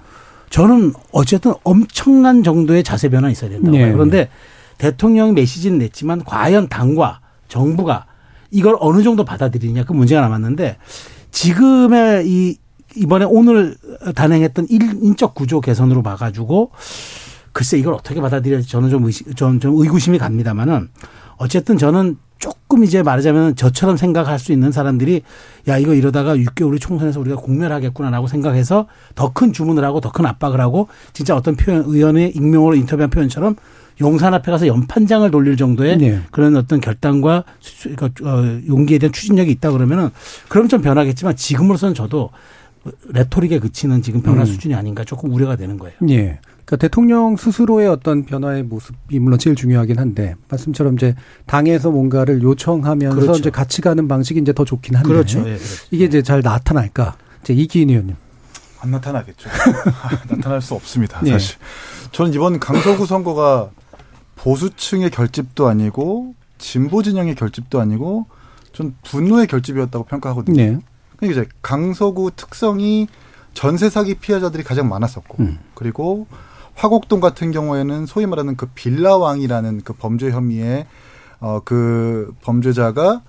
[0.49, 3.83] 저는 어쨌든 엄청난 정도의 자세 변화 가 있어야 된다고 네.
[3.83, 3.93] 봐요.
[3.93, 4.29] 그런데
[4.77, 8.05] 대통령이 메시지는 냈지만 과연 당과 정부가
[8.51, 10.77] 이걸 어느 정도 받아들이냐 그 문제가 남았는데
[11.31, 12.57] 지금의 이
[12.95, 13.75] 이번에 오늘
[14.15, 16.71] 단행했던 일- 인적 구조 개선으로 봐가지고
[17.51, 20.89] 글쎄 이걸 어떻게 받아들여야 저는 좀, 의심, 좀, 좀 의구심이 갑니다만은
[21.37, 25.21] 어쨌든 저는 조금 이제 말하자면 저처럼 생각할 수 있는 사람들이
[25.67, 30.59] 야 이거 이러다가 6개월이 총선에서 우리가 공멸하겠구나라고 생각해서 더 큰 주문을 하고 더 큰 압박을
[30.61, 33.55] 하고 진짜 어떤 표현 의원의 익명으로 인터뷰한 표현처럼
[34.01, 36.19] 용산 앞에 가서 연판장을 돌릴 정도의 네.
[36.31, 40.09] 그런 어떤 결단과 수- 그러니까 어, 용기에 대한 추진력이 있다 그러면은
[40.47, 42.29] 그럼 좀 변하겠지만 지금으로서는 저도
[43.09, 44.45] 레토릭에 그치는 지금 변화 음.
[44.45, 45.95] 수준이 아닌가 조금 우려가 되는 거예요.
[46.09, 46.39] 예.
[46.69, 51.15] 그러니까 대통령 스스로의 어떤 변화의 모습이 물론 제일 중요하긴 한데 말씀처럼 이제
[51.47, 53.39] 당에서 뭔가를 요청하면서 그렇죠.
[53.39, 55.39] 이제 같이 가는 방식이 이제 더 좋긴 한데 그렇죠.
[55.39, 55.63] 예, 그렇죠.
[55.89, 57.17] 이게 이제 잘 나타날까?
[57.41, 58.15] 이제 이기인 의원님.
[58.81, 59.49] 안 나타나겠죠.
[60.29, 61.19] 나타날 수 없습니다.
[61.25, 61.31] 예.
[61.31, 61.57] 사실.
[62.11, 63.71] 저는 이번 강서구 선거가
[64.35, 68.27] 보수층의 결집도 아니고 진보 진영의 결집도 아니고
[68.73, 70.55] 전 분노의 결집이었다고 평가하거든요.
[70.55, 70.77] 네.
[71.17, 73.07] 그러니까 이제 강서구 특성이
[73.55, 75.57] 전세 사기 피해자들이 가장 많았었고 음.
[75.73, 76.27] 그리고
[76.75, 80.85] 화곡동 같은 경우에는 소위 말하는 그 빌라왕이라는 그 범죄 혐의의
[81.39, 83.21] 어그 범죄자가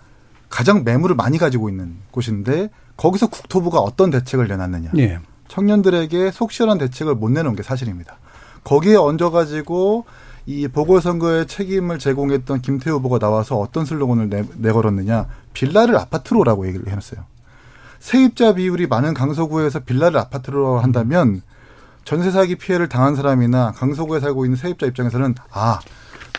[0.48, 4.90] 가장 매물을 많이 가지고 있는 곳인데 거기서 국토부가 어떤 대책을 내놨느냐.
[4.98, 5.18] 예.
[5.48, 8.18] 청년들에게 속 시원한 대책을 못 내놓은 게 사실입니다.
[8.64, 10.04] 거기에 얹어가지고
[10.46, 15.28] 이 보궐선거에 책임을 제공했던 김태우 후보가 나와서 어떤 슬로건을 내, 내걸었느냐.
[15.52, 17.24] 빌라를 아파트로라고 얘기를 해놨어요.
[18.00, 21.42] 세입자 비율이 많은 강서구에서 빌라를 아파트로 한다면
[22.10, 25.78] 전세 사기 피해를 당한 사람이나 강서구에 살고 있는 세입자 입장에서는 아,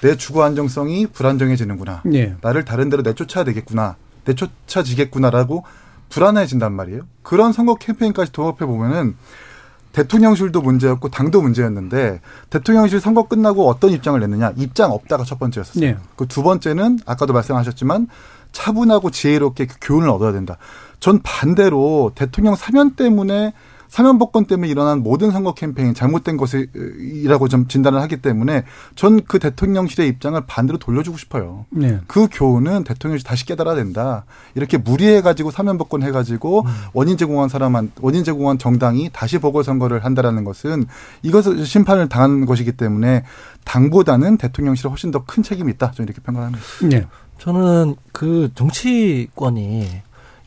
[0.02, 2.02] 내 주거 안정성이 불안정해지는구나.
[2.14, 2.36] 예.
[2.42, 3.96] 나를 다른 데로 내쫓아야 되겠구나.
[4.26, 5.64] 내쫓아지겠구나라고
[6.10, 7.04] 불안해진단 말이에요.
[7.24, 9.16] 그런 선거 캠페인까지 도합해 보면은
[9.94, 15.86] 대통령실도 문제였고 당도 문제였는데 대통령실 선거 끝나고 어떤 입장을 냈느냐 입장 없다가 첫 번째였었어요.
[15.86, 15.98] 네.
[16.18, 18.10] 그두 번째는 아까도 말씀하셨지만
[18.52, 20.58] 차분하고 지혜롭게 그 교훈을 얻어야 된다.
[21.00, 23.54] 전 반대로 대통령 사면 때문에
[23.92, 28.64] 사면 복권 때문에 일어난 모든 선거 캠페인 잘못된 것이라고 좀 진단을 하기 때문에
[28.96, 31.66] 전 그 대통령실의 입장을 반대로 돌려주고 싶어요.
[31.70, 32.00] 네.
[32.08, 34.24] 그 교훈은 대통령이 다시 깨달아야 된다.
[34.56, 40.86] 이렇게 무리해가지고 사면복권 해가지고 원인 제공한 사람한 원인 제공한 정당이 다시 보궐선거를 한다라는 것은
[41.22, 43.24] 이것을 심판을 당한 것이기 때문에
[43.66, 45.92] 당보다는 대통령실에 훨씬 더 큰 책임이 있다.
[45.92, 46.64] 저는 이렇게 평가합니다.
[46.94, 47.08] 예.
[47.40, 50.02] 저는 그 정치권이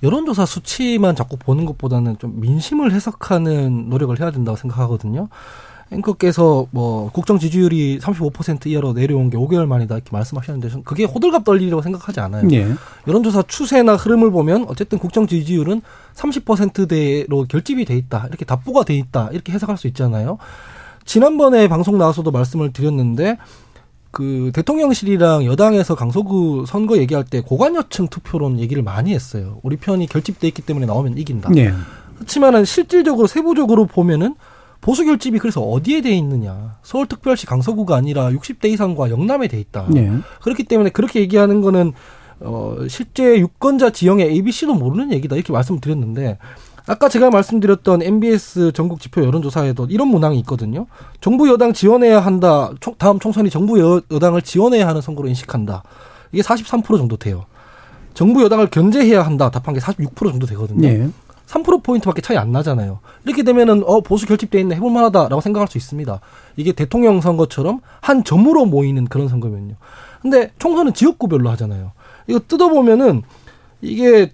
[0.05, 5.29] 여론조사 수치만 자꾸 보는 것보다는 좀 민심을 해석하는 노력을 해야 된다고 생각하거든요.
[5.91, 11.45] 앵커께서 뭐 국정 지지율이 35% 이하로 내려온 게 5개월 만이다 이렇게 말씀하셨는데 저는 그게 호들갑
[11.45, 12.49] 떨리라고 생각하지 않아요.
[12.53, 12.69] 예.
[13.07, 15.83] 여론조사 추세나 흐름을 보면 어쨌든 국정 지지율은
[16.15, 18.27] 30%대로 결집이 돼 있다.
[18.29, 19.31] 이렇게 답보가 돼 있다.
[19.33, 20.39] 이렇게 해석할 수 있잖아요.
[21.05, 23.39] 지난번에 방송 나와서도 말씀을 드렸는데
[24.15, 29.59] 그 대통령실이랑 여당에서 강서구 선거 얘기할 때 고관여층 투표론 얘기를 많이 했어요.
[29.63, 31.51] 우리 편이 결집돼 있기 때문에 나오면 이긴다.
[31.57, 31.73] 예.
[32.15, 34.37] 그렇지만은 실질적으로 세부적으로 보면은
[34.81, 36.77] 보수 결집이 그래서 어디에 돼 있느냐.
[36.83, 39.89] 서울특별시 강서구가 아니라 60대 이상과 영남에 돼 있다.
[39.97, 40.13] 예.
[40.43, 41.93] 그렇기 때문에 그렇게 얘기하는 거는
[42.41, 46.39] 어 실제 유권자 지형의 ABC도 모르는 얘기다 이렇게 말씀드렸는데
[46.87, 50.87] 아까 제가 말씀드렸던 MBS 전국 지표 여론조사에도 이런 문항이 있거든요.
[51.21, 52.71] 정부 여당 지원해야 한다.
[52.81, 55.83] 총- 다음 총선이 정부 여, 여당을 지원해야 하는 선거로 인식한다.
[56.33, 57.47] 이게 43% 정도 돼요.
[58.13, 59.51] 정부 여당을 견제해야 한다.
[59.51, 60.87] 답한 게 46% 정도 되거든요.
[60.87, 61.09] 예.
[61.47, 63.01] 3% 포인트밖에 차이 안 나잖아요.
[63.25, 66.21] 이렇게 되면은 어 보수 결집돼 있네 해볼 만하다라고 생각할 수 있습니다.
[66.57, 69.75] 이게 대통령 선거처럼 한 점으로 모이는 그런 선거면요.
[70.23, 71.93] 근데 총선은 지역구별로 하잖아요.
[72.29, 73.23] 이거 뜯어보면은
[73.83, 74.33] 이게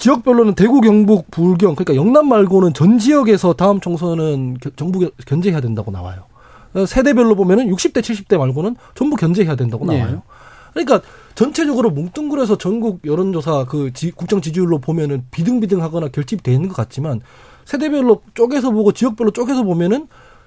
[0.00, 5.60] 지역별로는 대구, 경북, 불경 그러니까 영남 말고는 전 지역에서 다음 총선은 겨- 정부 견- 견제해야
[5.60, 6.22] 된다고 나와요.
[6.74, 9.98] 어, 세대별로 보면은 60대, 70대 말고는 전부 견제해야 된다고 예.
[9.98, 10.22] 나와요.
[10.72, 11.02] 그러니까
[11.34, 17.20] 전체적으로 뭉뚱그려서 전국 여론조사 그 지- 국정 지지율로 보면은 비등비등하거나 결집돼 있는 것 같지만
[17.66, 20.06] 세대별로 쪼개서 보고 지역별로 쪼개서 보면은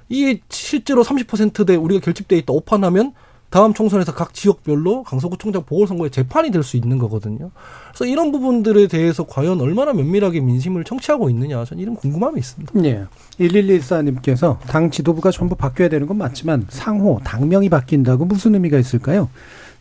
[0.10, 3.14] 이게 실제로 30%대 우리가 결집돼 있다 오판하면
[3.54, 7.52] 다음 총선에서 각 지역별로 강서구청장 보궐선거에 재판이 될 수 있는 거거든요.
[7.90, 12.72] 그래서 이런 부분들에 대해서 과연 얼마나 면밀하게 민심을 청취하고 있느냐 저는 이런 궁금함이 있습니다.
[12.80, 13.04] 네.
[13.40, 19.30] 1114님께서 당 지도부가 전부 바뀌어야 되는 건 맞지만 상호 당명이 바뀐다고 무슨 의미가 있을까요?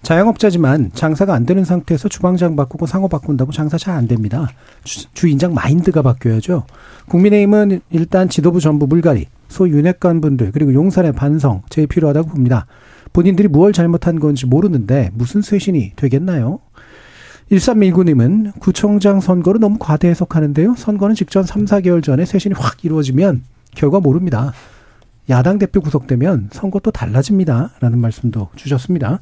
[0.03, 4.51] 자영업자지만 장사가 안 되는 상태에서 주방장 바꾸고 상호 바꾼다고 장사 잘 안 됩니다.
[4.85, 6.65] 주, 주인장 마인드가 바뀌어야죠.
[7.09, 12.67] 국민의힘은 일단 지도부 전부 물갈이, 소 윤핵관 분들 그리고 용산의 반성 제일 필요하다고 봅니다.
[13.13, 16.61] 본인들이 무엇 잘못한 건지 모르는데 무슨 쇄신이 되겠나요?
[17.51, 20.75] 1319님은 구청장 선거를 너무 과대 해석하는데요.
[20.77, 23.43] 선거는 직전 3, 4개월 전에 쇄신이 확 이루어지면
[23.75, 24.53] 결과 모릅니다.
[25.29, 27.73] 야당 대표 구속되면 선거 또 달라집니다.
[27.81, 29.21] 라는 말씀도 주셨습니다.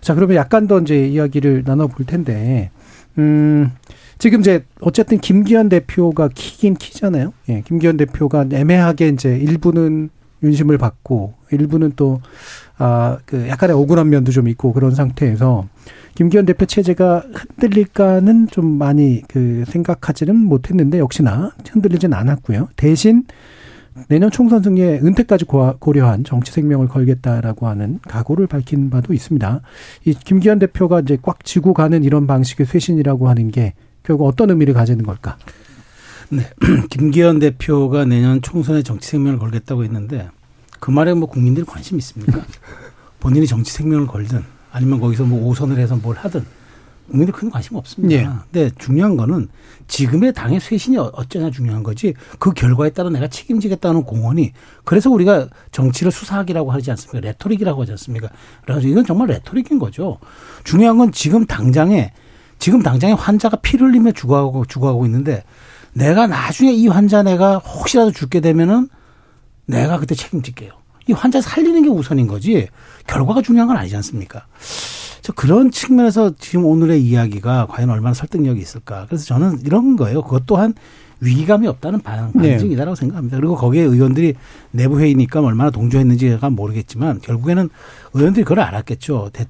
[0.00, 2.70] 자, 그러면 약간 더 이제 이야기를 나눠볼 텐데,
[3.18, 3.70] 음,
[4.18, 7.32] 지금 이제 어쨌든 김기현 대표가 키긴 키잖아요.
[7.48, 10.10] 예, 김기현 대표가 애매하게 이제 일부는
[10.42, 12.20] 윤심을 받고 일부는 또,
[12.84, 15.68] 아, 그 약간의 억울한 면도 좀 있고 그런 상태에서
[16.16, 22.70] 김기현 대표 체제가 흔들릴까는 좀 많이 그 생각하지는 못했는데 역시나 흔들리진 않았고요.
[22.74, 23.22] 대신
[24.08, 29.60] 내년 총선 승리에 은퇴까지 고려한 정치 생명을 걸겠다라고 하는 각오를 밝힌 바도 있습니다.
[30.06, 34.74] 이 김기현 대표가 이제 꽉 쥐고 가는 이런 방식의 쇄신이라고 하는 게 결국 어떤 의미를
[34.74, 35.38] 가지는 걸까?
[36.30, 36.42] 네.
[36.90, 40.30] 김기현 대표가 내년 총선에 정치 생명을 걸겠다고 했는데
[40.82, 42.40] 그 말에 뭐 국민들이 관심 있습니까?
[43.20, 44.42] 본인이 정치 생명을 걸든
[44.72, 46.44] 아니면 거기서 뭐 오선을 해서 뭘 하든
[47.08, 48.12] 국민들 큰 관심 없습니다.
[48.16, 48.28] 예.
[48.50, 49.48] 근데 중요한 거는
[49.86, 55.46] 지금의 당의 쇄신이 어, 어쩌냐 중요한 거지 그 결과에 따라 내가 책임지겠다는 공헌이 그래서 우리가
[55.70, 57.20] 정치를 수사학이라고 하지 않습니까?
[57.28, 58.28] 레토릭이라고 하지 않습니까?
[58.64, 60.18] 그래서 이건 정말 레토릭인 거죠.
[60.64, 62.12] 중요한 건 지금 당장에
[62.58, 65.44] 지금 당장에 환자가 피를 흘리며 죽어가고 죽어가고 있는데
[65.92, 68.88] 내가 나중에 이 환자 내가 혹시라도 죽게 되면은
[69.66, 70.72] 내가 그때 책임질게요.
[71.08, 72.68] 이 환자 살리는 게 우선인 거지
[73.06, 74.46] 결과가 중요한 건 아니지 않습니까?
[75.20, 79.06] 저 그런 측면에서 지금 오늘의 이야기가 과연 얼마나 설득력이 있을까.
[79.06, 80.22] 그래서 저는 이런 거예요.
[80.22, 80.74] 그것 또한
[81.20, 82.50] 위기감이 없다는 반, 네.
[82.50, 82.98] 반증이다라고 네.
[82.98, 83.36] 생각합니다.
[83.36, 84.34] 그리고 거기에 의원들이
[84.72, 87.70] 내부 회의니까 얼마나 동조했는지가 모르겠지만 결국에는
[88.12, 89.30] 의원들이 그걸 알았겠죠.
[89.32, 89.46] 대,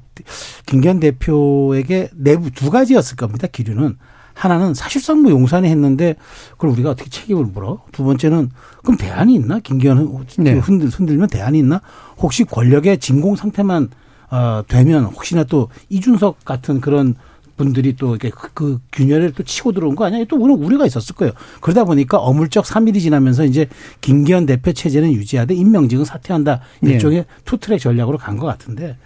[0.66, 3.46] 김기현 대표에게 내부 두 가지였을 겁니다.
[3.50, 3.96] 기류는
[4.42, 6.16] 하나는 사실상 뭐 용산에 했는데
[6.52, 7.84] 그걸 우리가 어떻게 책임을 물어?
[7.92, 8.50] 두 번째는
[8.82, 9.60] 그럼 대안이 있나?
[9.60, 10.54] 김기현 네.
[10.54, 11.80] 흔들, 흔들면 대안이 있나?
[12.18, 13.90] 혹시 권력의 진공 상태만
[14.32, 17.14] 어, 되면 혹시나 또 이준석 같은 그런
[17.56, 20.24] 분들이 또 이렇게 그, 그 균열을 또 치고 들어온 거 아니야?
[20.28, 21.32] 또 우리 우려가 있었을 거예요.
[21.60, 23.68] 그러다 보니까 어물쩍 3일이 지나면서 이제
[24.00, 26.62] 김기현 대표 체제는 유지하되 임명직은 사퇴한다.
[26.80, 26.92] 네.
[26.94, 27.26] 일종의 네.
[27.44, 28.96] 투트랙 전략으로 간 것 같은데.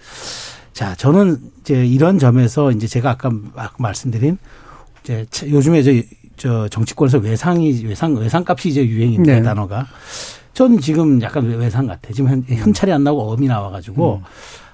[0.73, 3.29] 자, 저는 이제 이런 점에서 이제 제가 아까
[3.77, 4.39] 말씀드린
[5.03, 5.91] 이제 요즘에 저,
[6.37, 9.41] 저 정치권에서 외상이 외상 외상값이 이제 유행인데 네.
[9.41, 9.87] 단어가
[10.53, 12.11] 저는 지금 약간 외상 같아.
[12.13, 14.23] 지금 현, 현찰이 안 나오고 엄이 나와가지고 음.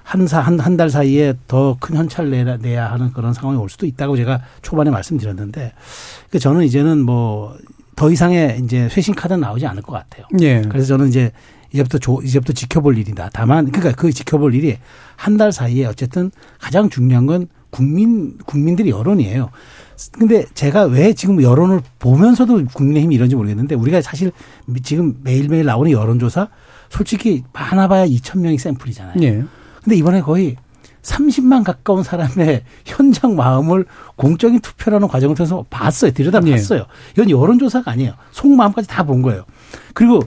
[0.02, 4.42] 한사 한달 사이에 더 큰 현찰 내야, 내야 하는 그런 상황이 올 수도 있다고 제가
[4.60, 5.72] 초반에 말씀드렸는데
[6.30, 7.56] 그 저는 이제는 뭐
[7.96, 10.26] 더 이상의 이제 쇄신 카드는 나오지 않을 것 같아요.
[10.40, 10.62] 예.
[10.62, 11.30] 그래서 저는 이제
[11.72, 13.30] 이제부터 조, 이제부터 지켜볼 일이다.
[13.32, 14.78] 다만 그러니까 그 지켜볼 일이
[15.14, 19.50] 한 달 사이에 어쨌든 가장 중요한 건 국민 국민들의 여론이에요.
[20.12, 24.32] 근데 제가 왜 지금 여론을 보면서도 국민의힘이 이런지 모르겠는데 우리가 사실
[24.82, 26.48] 지금 매일매일 나오는 여론조사
[26.90, 29.14] 솔직히 많아봐야 2천 명이 샘플이잖아요.
[29.22, 29.44] 예.
[29.82, 30.56] 근데 이번에 거의
[31.02, 33.84] 30만 가까운 사람의 현장 마음을
[34.16, 36.12] 공적인 투표라는 과정을 통해서 봤어요.
[36.12, 36.78] 들여다봤어요.
[36.80, 36.86] 네.
[37.12, 38.14] 이건 여론조사가 아니에요.
[38.32, 39.44] 속마음까지 다 본 거예요.
[39.92, 40.20] 그리고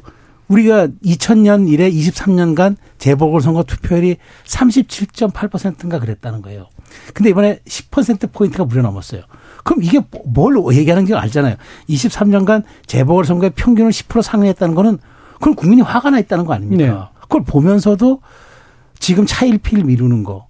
[0.48, 6.68] 우리가 2000년 이래 23년간 재보궐선거 투표율이 37.8%인가 그랬다는 거예요.
[7.14, 9.24] 근데 이번에 10%포인트가 무려 넘었어요.
[9.68, 11.58] 그럼 이게 뭘 얘기하는지 알잖아요.
[11.90, 14.98] 23년간 재보궐선거의 평균을 10% 상회했다는 거는
[15.42, 16.86] 그럼 국민이 화가 나 있다는 거 아닙니까?
[16.86, 17.20] 네.
[17.24, 18.22] 그걸 보면서도
[18.98, 20.48] 지금 차일피일 미루는 거.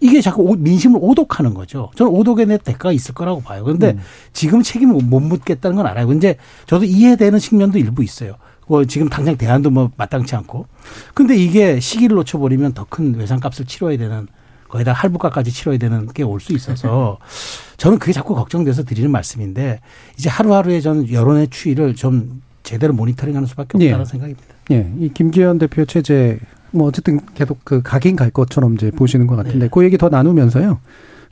[0.00, 1.90] 이게 자꾸 민심을 오독하는 거죠.
[1.96, 3.64] 저는 오독에 대한 대가가 있을 거라고 봐요.
[3.64, 4.00] 그런데 음.
[4.34, 6.06] 지금 책임을 못 묻겠다는 건 알아요.
[6.06, 6.36] 근데
[6.66, 8.34] 저도 이해되는 측면도 일부 있어요.
[8.66, 10.66] 뭐 지금 당장 대안도 뭐 마땅치 않고.
[11.14, 14.26] 근데 이게 시기를 놓쳐버리면 더 큰 외상값을 치러야 되는
[14.72, 17.18] 거기다 할부가까지 치러야 되는 게 올 수 있어서
[17.76, 19.80] 저는 그게 자꾸 걱정돼서 드리는 말씀인데
[20.16, 24.04] 이제 하루하루의 저는 여론의 추이를 좀 제대로 모니터링하는 수밖에 없다는 예.
[24.04, 24.42] 생각입니다.
[24.70, 24.90] 예.
[24.98, 26.38] 이 김기현 대표 체제
[26.70, 29.68] 뭐 어쨌든 계속 그 각인 갈 것처럼 이제 보시는 것 같은데 네.
[29.70, 30.78] 그 얘기 더 나누면서요.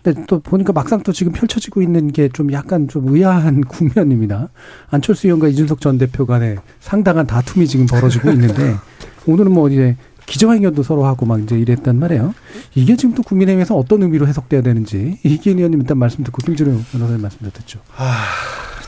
[0.03, 4.49] 근데 또 보니까 막상 또 지금 펼쳐지고 있는 게 좀 약간 좀 의아한 국면입니다.
[4.91, 8.75] 안철수 의원과 이준석 전 대표 간에 상당한 다툼이 지금 벌어지고 있는데
[9.27, 9.97] 오늘은 뭐 이제
[10.31, 12.35] 기정행위도 서로 하고 막 이제 이랬단 말이에요.
[12.77, 17.21] 이게 지금 또 국민의힘에서 어떤 의미로 해석돼야 되는지 이기인 의원님 일단 말씀 듣고 김준호 변호사님
[17.21, 17.81] 말씀 듣죠.
[17.97, 18.25] 아.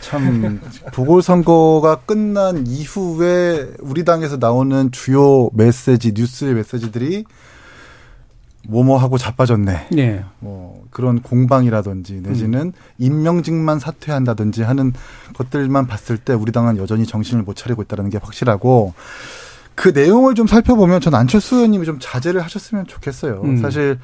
[0.00, 0.60] 참
[0.92, 7.24] 보궐선거가 끝난 이후에 우리 당에서 나오는 주요 메시지 뉴스의 메시지들이
[8.68, 9.88] 뭐뭐하고 자빠졌네.
[9.96, 10.24] 예.
[10.38, 14.92] 뭐 그런 공방이라든지 내지는 임명직만 사퇴한다든지 하는
[15.34, 18.92] 것들만 봤을 때 우리 당은 여전히 정신을 못 차리고 있다는 게 확실하고
[19.74, 23.40] 그 내용을 좀 살펴보면 전 안철수 의원님이 좀 자제를 하셨으면 좋겠어요.
[23.44, 23.56] 음.
[23.62, 23.98] 사실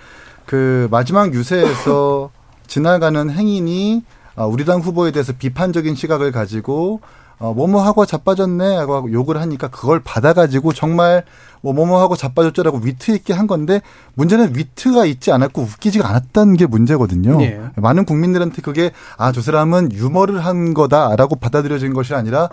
[0.46, 2.30] 그 마지막 유세에서
[2.66, 4.02] 지나가는 행인이
[4.36, 7.00] 아, 우리 당 후보에 대해서 비판적인 시각을 가지고
[7.38, 11.24] 어, 뭐뭐 하고 자빠졌네 하고 욕을 하니까 그걸 받아가지고 정말
[11.60, 13.80] 뭐 뭐뭐 하고 자빠졌죠라고 위트 있게 한 건데
[14.14, 17.40] 문제는 위트가 있지 않았고 웃기지가 않았다는 게 문제거든요.
[17.42, 17.60] 예.
[17.76, 22.48] 많은 국민들한테 그게 아 저 사람은 유머를 한 거다라고 받아들여진 것이 아니라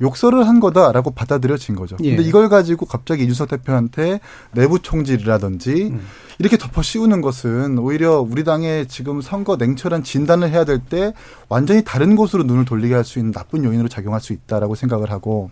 [0.00, 1.96] 욕설을 한 거다라고 받아들여진 거죠.
[2.02, 2.16] 예.
[2.16, 4.20] 근데 이걸 가지고 갑자기 이준석 대표한테
[4.52, 6.06] 내부 총질이라든지 음.
[6.38, 11.14] 이렇게 덮어 씌우는 것은 오히려 우리 당의 지금 선거 냉철한 진단을 해야 될 때
[11.48, 15.50] 완전히 다른 곳으로 눈을 돌리게 할 수 있는 나쁜 요인으로 작용할 수 있다라고 생각을 하고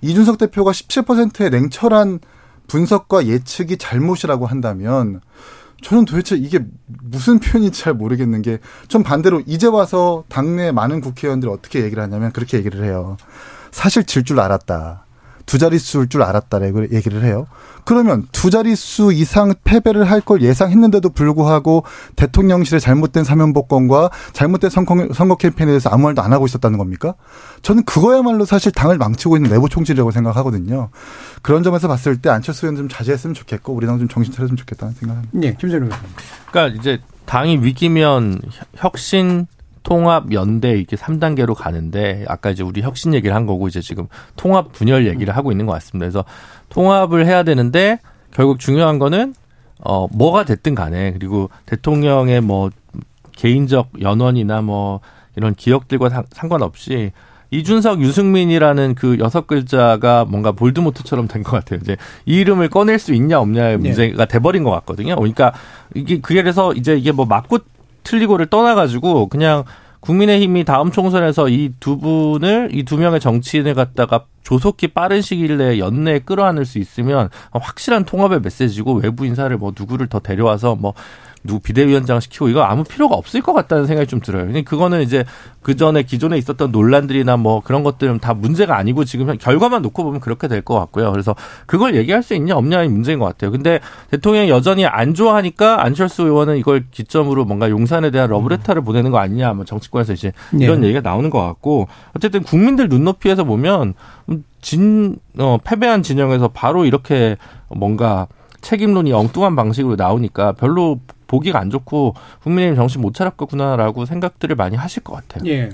[0.00, 2.20] 이준석 대표가 17%의 냉철한
[2.66, 5.20] 분석과 예측이 잘못이라고 한다면
[5.82, 11.82] 저는 도대체 이게 무슨 표현인지 잘 모르겠는 게좀 반대로 이제 와서 당내 많은 국회의원들이 어떻게
[11.84, 13.16] 얘기를 하냐면 그렇게 얘기를 해요.
[13.78, 15.04] 사실 질 줄 알았다.
[15.46, 17.46] 두 자릿수일 줄 알았다라고 얘기를 해요.
[17.86, 21.84] 그러면 두 자릿수 이상 패배를 할 걸 예상했는데도 불구하고
[22.16, 27.14] 대통령실의 잘못된 사면 복권과 잘못된 선거, 선거 캠페인에 대해서 아무 말도 안 하고 있었다는 겁니까?
[27.62, 30.90] 저는 그거야말로 사실 당을 망치고 있는 내부 총질이라고 생각하거든요.
[31.40, 34.94] 그런 점에서 봤을 때 안철수 의원 좀 자제했으면 좋겠고 우리 당 좀 정신 차렸으면 좋겠다는
[34.94, 35.38] 생각합니다.
[35.44, 35.98] 예, 김재룡 의원.
[36.50, 38.40] 그러니까 이제 당이 위기면
[38.74, 39.46] 혁신
[39.88, 44.70] 통합 연대 이렇게 3단계로 가는데 아까 이제 우리 혁신 얘기를 한 거고 이제 지금 통합
[44.70, 46.04] 분열 얘기를 하고 있는 것 같습니다.
[46.04, 46.24] 그래서
[46.68, 47.98] 통합을 해야 되는데
[48.30, 49.34] 결국 중요한 거는
[49.80, 52.68] 어 뭐가 됐든 간에 그리고 대통령의 뭐
[53.32, 55.00] 개인적 연원이나 뭐
[55.36, 57.12] 이런 기억들과 상, 상관없이
[57.50, 61.78] 이준석, 유승민이라는 그 여섯 글자가 뭔가 볼드모트처럼 된 것 같아요.
[61.82, 61.96] 이제
[62.26, 65.16] 이 이름을 꺼낼 수 있냐 없냐의 문제가 돼버린 것 같거든요.
[65.16, 65.54] 그러니까
[65.94, 67.60] 이게 그래서 이제 이게 뭐 맞고
[68.08, 69.64] 틀리고를 떠나가지고 그냥
[70.00, 75.78] 국민의힘이 다음 총선에서 이 두 분을 이 두 명의 정치인을 갖다가 조속히 빠른 시일 내에
[75.78, 80.94] 연내에 끌어안을 수 있으면 확실한 통합의 메시지고 외부 인사를 뭐 누구를 더 데려와서 뭐
[81.44, 84.44] 누구 비대위원장 시키고 이거 아무 필요가 없을 것 같다는 생각이 좀 들어요.
[84.44, 85.24] 근데 그거는 이제
[85.62, 90.20] 그 전에 기존에 있었던 논란들이나 뭐 그런 것들은 다 문제가 아니고 지금 결과만 놓고 보면
[90.20, 91.12] 그렇게 될 것 같고요.
[91.12, 91.34] 그래서
[91.66, 93.50] 그걸 얘기할 수 있냐 없냐의 문제인 것 같아요.
[93.50, 99.18] 근데 대통령이 여전히 안 좋아하니까 안철수 의원은 이걸 기점으로 뭔가 용산에 대한 러브레터를 보내는 거
[99.18, 100.88] 아니냐, 뭐 정치권에서 이제 이런 예.
[100.88, 103.94] 얘기가 나오는 것 같고 어쨌든 국민들 눈높이에서 보면
[104.60, 107.36] 진, 어, 패배한 진영에서 바로 이렇게
[107.68, 108.26] 뭔가
[108.60, 115.04] 책임론이 엉뚱한 방식으로 나오니까 별로 보기가 안 좋고 국민의힘 정신 못 차렸겠구나라고 생각들을 많이 하실
[115.04, 115.48] 것 같아요.
[115.48, 115.70] 예.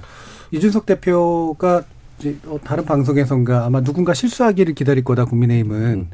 [0.51, 1.85] 이준석 대표가
[2.19, 6.09] 이제 어, 다른 방송에선가 아마 누군가 실수하기를 기다릴 거다 국민의힘은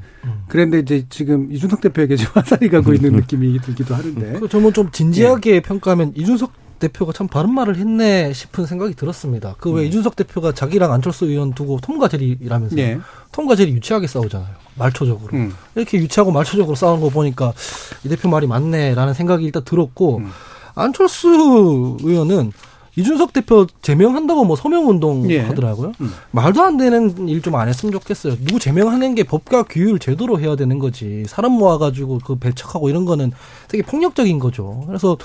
[0.49, 4.91] 그런데 이제 지금 이준석 대표에게 지금 화살이 가고 있는 느낌이 들기도 하는데 그 저는 좀
[4.91, 5.61] 진지하게 예.
[5.61, 9.55] 평가하면 이준석 대표가 참 바른 말을 했네 싶은 생각이 들었습니다.
[9.59, 9.77] 그 음.
[9.77, 12.99] 왜 이준석 대표가 자기랑 안철수 의원 두고 톰과 제리라면서 예.
[13.33, 14.55] 톰과 제리 유치하게 싸우잖아요.
[14.81, 15.37] 말초적으로.
[15.37, 15.55] 음.
[15.77, 17.53] 이렇게 유치하고 말초적으로 싸우는 거 보니까
[18.05, 20.31] 이 대표 말이 맞네라는 생각이 일단 들었고 음.
[20.75, 22.53] 안철수 의원은
[22.97, 25.39] 이준석 대표 제명한다고 뭐 서명 운동 예.
[25.41, 25.93] 하더라고요.
[26.01, 26.13] 음.
[26.33, 28.35] 말도 안 되는 일 좀 안 했으면 좋겠어요.
[28.45, 31.25] 누구 제명하는 게 법과 규율 제도로 해야 되는 거지.
[31.29, 33.31] 사람 모아가지고 그 배척하고 이런 거는
[33.69, 34.83] 되게 폭력적인 거죠.
[34.89, 35.17] 그래서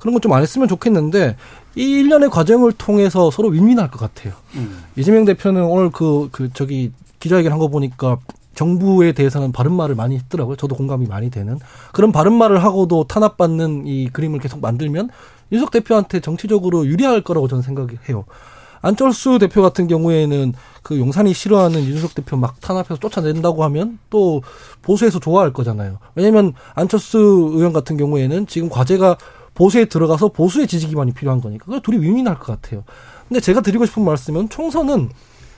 [0.00, 1.36] 그런 건 좀 안 했으면 좋겠는데
[1.76, 4.34] 이 일련의 과정을 통해서 서로 윈윈할 것 같아요.
[4.56, 4.84] 음.
[4.96, 8.18] 이재명 대표는 오늘 그, 그, 저기, 기자회견 한 거 보니까
[8.54, 10.56] 정부에 대해서는 바른 말을 많이 했더라고요.
[10.56, 11.58] 저도 공감이 많이 되는.
[11.92, 15.10] 그런 바른 말을 하고도 탄압받는 이 그림을 계속 만들면
[15.52, 18.24] 윤석 대표한테 정치적으로 유리할 거라고 저는 생각해요.
[18.84, 24.42] 안철수 대표 같은 경우에는 그 용산이 싫어하는 윤석 대표 막 탄압해서 쫓아낸다고 하면 또
[24.82, 25.98] 보수에서 좋아할 거잖아요.
[26.14, 27.18] 왜냐면 안철수
[27.54, 29.16] 의원 같은 경우에는 지금 과제가
[29.54, 31.64] 보수에 들어가서 보수의 지지 기반이 필요한 거니까.
[31.64, 32.84] 그래서 둘이 윈윈할 것 같아요.
[33.26, 35.08] 근데 제가 드리고 싶은 말씀은 총선은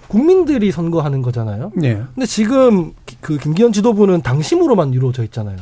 [0.08, 1.72] 국민들이 선거하는 거잖아요.
[1.82, 2.02] 예.
[2.14, 5.56] 근데 지금 기- 그 김기현 지도부는 당심으로만 이루어져 있잖아요.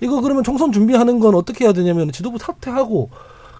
[0.00, 3.10] 이거 그러면 총선 준비하는 건 어떻게 해야 되냐면 지도부 사퇴하고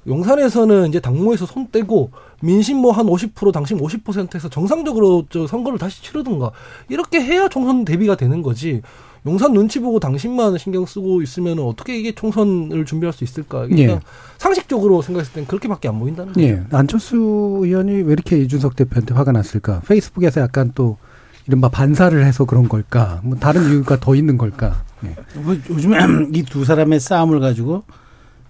[0.07, 2.11] 용산에서는 이제 당무에서 손 떼고
[2.43, 6.51] 민심 뭐 한 50% 당심 50%에서 정상적으로 저 선거를 다시 치르든가
[6.89, 8.83] 이렇게 해야 총선 대비가 되는 거지.
[9.27, 13.65] 용산 눈치 보고 당신만 신경 쓰고 있으면 어떻게 이게 총선을 준비할 수 있을까?
[13.67, 13.87] 이게 예.
[13.87, 14.01] 그냥
[14.39, 16.47] 상식적으로 생각했을 땐 그렇게밖에 안 보인다는 거죠.
[16.47, 16.63] 예.
[16.71, 17.17] 안철수
[17.63, 19.81] 의원이 왜 이렇게 이준석 대표한테 화가 났을까?
[19.87, 20.99] 페이스북에서 약간 또
[21.47, 23.21] 이른바 반사를 해서 그런 걸까?
[23.25, 24.85] 뭐 다른 이유가 더 있는 걸까?
[25.05, 25.15] 예.
[25.41, 25.99] 뭐 요즘에
[26.35, 27.85] 이 두 사람의 싸움을 가지고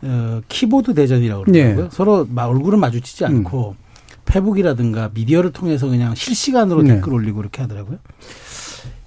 [0.03, 1.85] 어, 키보드 대전이라고 그러더라고요.
[1.85, 1.89] 예.
[1.93, 3.77] 서로 막 얼굴은 마주치지 않고
[4.25, 6.95] 페북이라든가 미디어를 통해서 그냥 실시간으로 네.
[6.95, 7.99] 댓글 올리고 이렇게 하더라고요.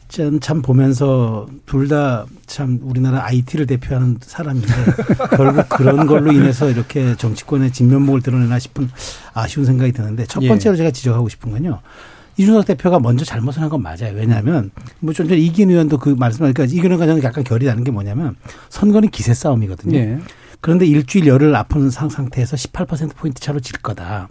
[0.08, 4.68] 전참 보면서 둘 다 참 우리나라 IT를 대표하는 사람인데
[5.36, 8.90] 결국 그런 걸로 인해서 이렇게 정치권의 진면목을 드러내나 싶은
[9.34, 10.48] 아쉬운 생각이 드는데 첫 예.
[10.48, 11.82] 번째로 제가 지적하고 싶은 건요.
[12.38, 14.14] 이준석 대표가 먼저 잘못을 한 건 맞아요.
[14.16, 17.92] 왜냐하면 뭐 좀 전에 이기현 의원도 그 말씀하니까 이기현 의원과 저는 약간 결이 나는 게
[17.92, 18.36] 뭐냐면
[18.70, 19.98] 선거는 기세 싸움이거든요.
[19.98, 20.20] 예.
[20.62, 21.54] 그런데 일주일 열흘
[21.92, 24.30] 상 상태에서 18% 포인트 차로 질 거다.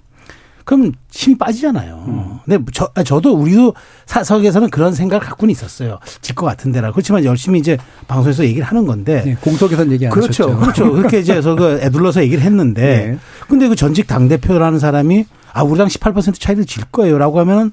[0.67, 2.05] 그럼 힘이 빠지잖아요.
[2.09, 2.39] 음.
[2.45, 3.75] 근데 저 아, 저도 우리도
[4.07, 6.01] 사석에서는 그런 생각을 갖고는 있었어요.
[6.21, 6.91] 질 것 같은데라.
[6.91, 9.23] 그렇지만 열심히 이제 방송에서 얘기를 하는 건데.
[9.27, 9.35] 예.
[9.37, 10.45] 공석에선 얘기 안 그렇죠.
[10.51, 10.59] 하셨죠.
[10.59, 10.93] 그렇죠.
[10.93, 13.13] 그렇게 이제 저그 애둘러서 얘기를 했는데.
[13.13, 13.19] 예.
[13.49, 17.17] 근데 그 전직 당대표라는 사람이 아, 우리랑 18% 차이를 질 거예요.
[17.17, 17.71] 라고 하면은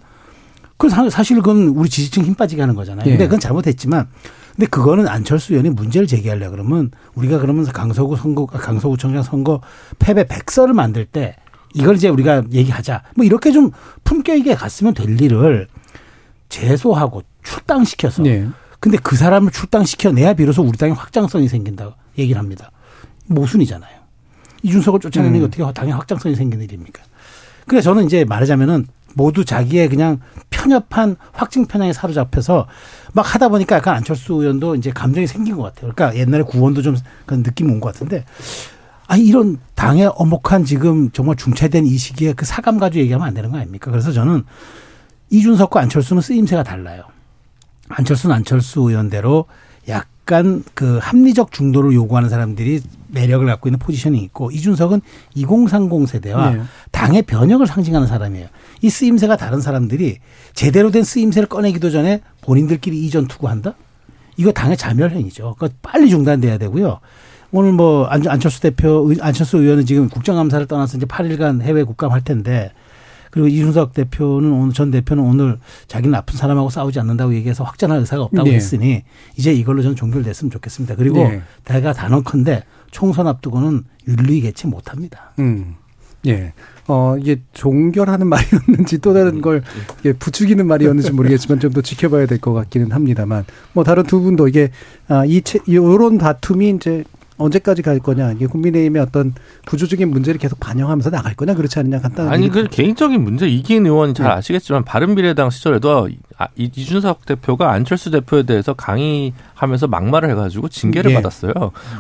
[0.78, 3.06] 그 사- 사실 그건 우리 지지층 힘 빠지게 하는 거잖아요.
[3.06, 3.28] 근데 예.
[3.28, 4.08] 그건 잘못했지만
[4.56, 9.62] 근데 그거는 안철수 의원이 문제를 제기하려 그러면 우리가 그러면서 강서구 선거 강서구청장 선거
[9.98, 11.36] 패배 백서를 만들 때
[11.74, 13.04] 이걸 이제 우리가 얘기하자.
[13.16, 13.72] 뭐 이렇게 좀
[14.04, 15.68] 품격 있게 갔으면 될 일을
[16.50, 18.48] 제소하고 출당시켜서 예.
[18.80, 22.72] 근데 그 사람을 출당시켜내야 비로소 우리 당의 확장성이 생긴다고 얘기를 합니다.
[23.28, 24.04] 모순이잖아요.
[24.62, 25.48] 이준석을 쫓아내는 게 음.
[25.48, 27.02] 어떻게 당의 확장성이 생기는 일입니까?
[27.68, 30.20] 그래서 저는 이제 말하자면은 모두 자기의 그냥
[30.50, 32.68] 편협한 확증 편향에 사로잡혀서
[33.14, 35.92] 막 하다 보니까 약간 안철수 의원도 이제 감정이 생긴 것 같아요.
[35.94, 36.96] 그러니까 옛날에 구원도 좀
[37.26, 38.26] 그런 느낌 온 것 같은데
[39.08, 43.52] 아니 이런 당의 엄혹한 지금 정말 중차된 이 시기에 그 사감 가지고 얘기하면 안 되는
[43.52, 43.92] 거 아닙니까?
[43.92, 44.44] 그래서 저는
[45.30, 47.04] 이준석과 안철수는 쓰임새가 달라요.
[47.90, 49.46] 안철수는 안철수 의원대로
[49.90, 55.02] 약간 그 합리적 중도를 요구하는 사람들이 매력을 갖고 있는 포지션이 있고 이준석은
[55.36, 56.62] 2030 세대와 네.
[56.92, 58.48] 당의 변혁을 상징하는 사람이에요.
[58.82, 60.20] 이 쓰임새가 다른 사람들이
[60.54, 63.76] 제대로 된 쓰임새를 꺼내기도 전에 본인들끼리 이전 투구한다?
[64.38, 65.56] 이거 당의 자멸행위죠.
[65.60, 67.00] 그거 빨리 중단돼야 되고요.
[67.54, 72.22] 오늘 뭐 안- 안철수 대표, 의- 안철수 의원은 지금 국정감사를 떠나서 이제 8일간 해외 국감할
[72.24, 72.72] 텐데
[73.30, 78.24] 그리고 이준석 대표는 오늘 전 대표는 오늘 자기는 아픈 사람하고 싸우지 않는다고 얘기해서 확전할 의사가
[78.24, 78.56] 없다고 네.
[78.56, 79.04] 했으니
[79.38, 80.96] 이제 이걸로 좀 종결됐으면 좋겠습니다.
[80.96, 81.42] 그리고 네.
[81.64, 85.32] 대가 단언컨대 총선 앞두고는 윤리 개최 못합니다.
[85.40, 85.76] 음.
[86.26, 86.54] 예.
[86.88, 89.62] 어, 이게 종결하는 말이었는지 또 다른 걸
[90.00, 94.48] 이게 부추기는 말이었는지 모르겠지만 좀 더 지켜봐야 될 것 같기는 합니다만 뭐 다른 두 분도
[94.48, 94.70] 이게
[95.08, 97.04] 아, 이 채, 요런 다툼이 이제
[97.38, 99.34] 언제까지 갈 거냐 이게 국민의힘의 어떤
[99.66, 104.14] 구조적인 문제를 계속 반영하면서 나갈 거냐 그렇지 않느냐 간단하게 아니 그 개인적인 문제 이기인 의원이
[104.14, 104.34] 잘 네.
[104.34, 111.16] 아시겠지만 바른미래당 시절에도 아, 이- 이준석 대표가 안철수 대표에 대해서 강의하면서 막말을 해가지고 징계를 예.
[111.16, 111.54] 받았어요.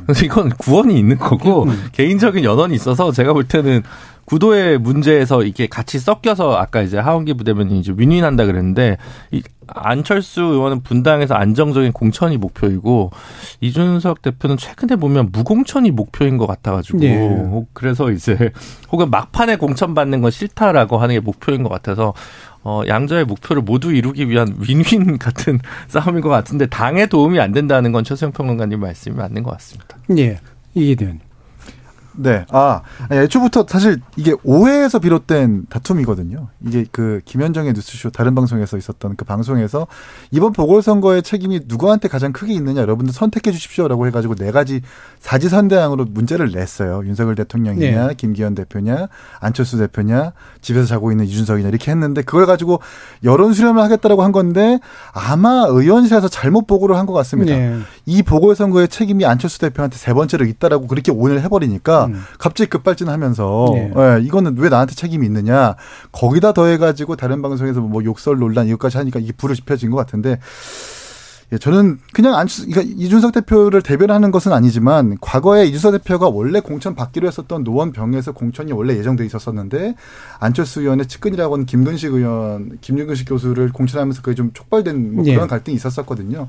[0.05, 1.83] 그래서 이건 구원이 있는 거고 음.
[1.93, 3.83] 개인적인 연원이 있어서 제가 볼 때는
[4.25, 8.97] 구도의 문제에서 이게 같이 섞여서 아까 이제 하원기 부대변인이 이제 윈윈한다 그랬는데
[9.31, 13.11] 이 안철수 의원은 분당에서 안정적인 공천이 목표이고
[13.61, 17.15] 이준석 대표는 최근에 보면 무공천이 목표인 것 같아가지고 예.
[17.15, 18.51] 혹- 그래서 이제
[18.91, 22.13] 혹은 막판에 공천 받는 건 싫다라고 하는 게 목표인 것 같아서
[22.65, 25.59] 어, 양자의 목표를 모두 이루기 위한 윈윈 같은
[25.89, 29.97] 싸움인 것 같은데 당에 도움이 안 된다는 건 최수영 평론가님 말씀이 맞는 것 같습니다.
[30.17, 30.39] 예.
[30.73, 31.19] 이게 된.
[32.15, 32.45] 네.
[32.49, 36.47] 아, 애초부터 사실 이게 오해에서 비롯된 다툼이거든요.
[36.65, 39.87] 이게 그 김현정의 뉴스쇼 다른 방송에서 있었던 그 방송에서
[40.31, 44.81] 이번 보궐선거의 책임이 누구한테 가장 크게 있느냐 여러분들 선택해 주십시오라고 해가지고 네 가지
[45.19, 47.01] 사지선대항으로 문제를 냈어요.
[47.05, 48.13] 윤석열 대통령이냐, 네.
[48.15, 49.07] 김기현 대표냐,
[49.39, 52.79] 안철수 대표냐, 집에서 자고 있는 이준석이냐 이렇게 했는데 그걸 가지고
[53.23, 54.79] 여론 수렴을 하겠다라고 한 건데
[55.13, 57.51] 아마 의원실에서 잘못 보고를 한 것 같습니다.
[57.53, 57.77] 예.
[58.05, 62.21] 이 보궐선거의 책임이 안철수 대표한테 세 번째로 있다라고 그렇게 오인을 해버리니까 음.
[62.37, 63.93] 갑자기 급발진하면서 네.
[63.95, 65.75] 예, 이거는 왜 나한테 책임이 있느냐
[66.11, 70.39] 거기다 더해가지고 다른 방송에서 뭐 욕설 논란 이것까지 하니까 이게 불을 지펴진 것 같은데
[71.53, 76.95] 예, 저는 그냥 안철수, 그러니까 이준석 대표를 대변하는 것은 아니지만 과거에 이준석 대표가 원래 공천
[76.95, 79.95] 받기로 했었던 노원병에서 공천이 원래 예정돼 있었었는데
[80.39, 85.35] 안철수 의원의 측근이라고 하는 김근식 의원, 김윤근식 교수를 공천하면서 그게 좀 촉발된 뭐 예.
[85.35, 86.47] 그런 갈등이 있었었거든요.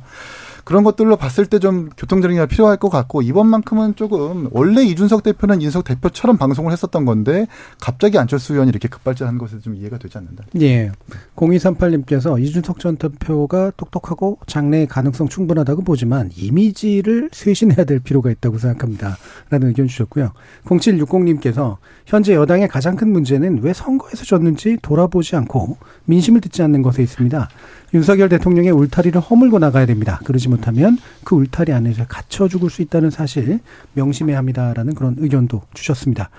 [0.64, 5.84] 그런 것들로 봤을 때 좀 교통정리가 필요할 것 같고 이번만큼은 조금 원래 이준석 대표는 이준석
[5.84, 7.46] 대표처럼 방송을 했었던 건데
[7.80, 10.44] 갑자기 안철수 의원이 이렇게 급발진한 것에 좀 이해가 되지 않는다.
[10.60, 10.92] 예.
[11.36, 19.16] 0238님께서 이준석 전 대표가 똑똑하고 장래의 가능성 충분하다고 보지만 이미지를 쇄신해야 될 필요가 있다고 생각합니다.
[19.48, 20.32] 라는 의견 주셨고요.
[20.66, 27.02] 0760님께서 현재 여당의 가장 큰 문제는 왜 선거에서 졌는지 돌아보지 않고 민심을 듣지 않는 것에
[27.02, 27.48] 있습니다.
[27.94, 30.20] 윤석열 대통령의 울타리를 허물고 나가야 됩니다.
[30.24, 33.60] 그러지 못하면 그 울타리 안에서 갇혀 죽을 수 있다는 사실
[33.92, 36.30] 명심해야 합니다라는 그런 의견도 주셨습니다.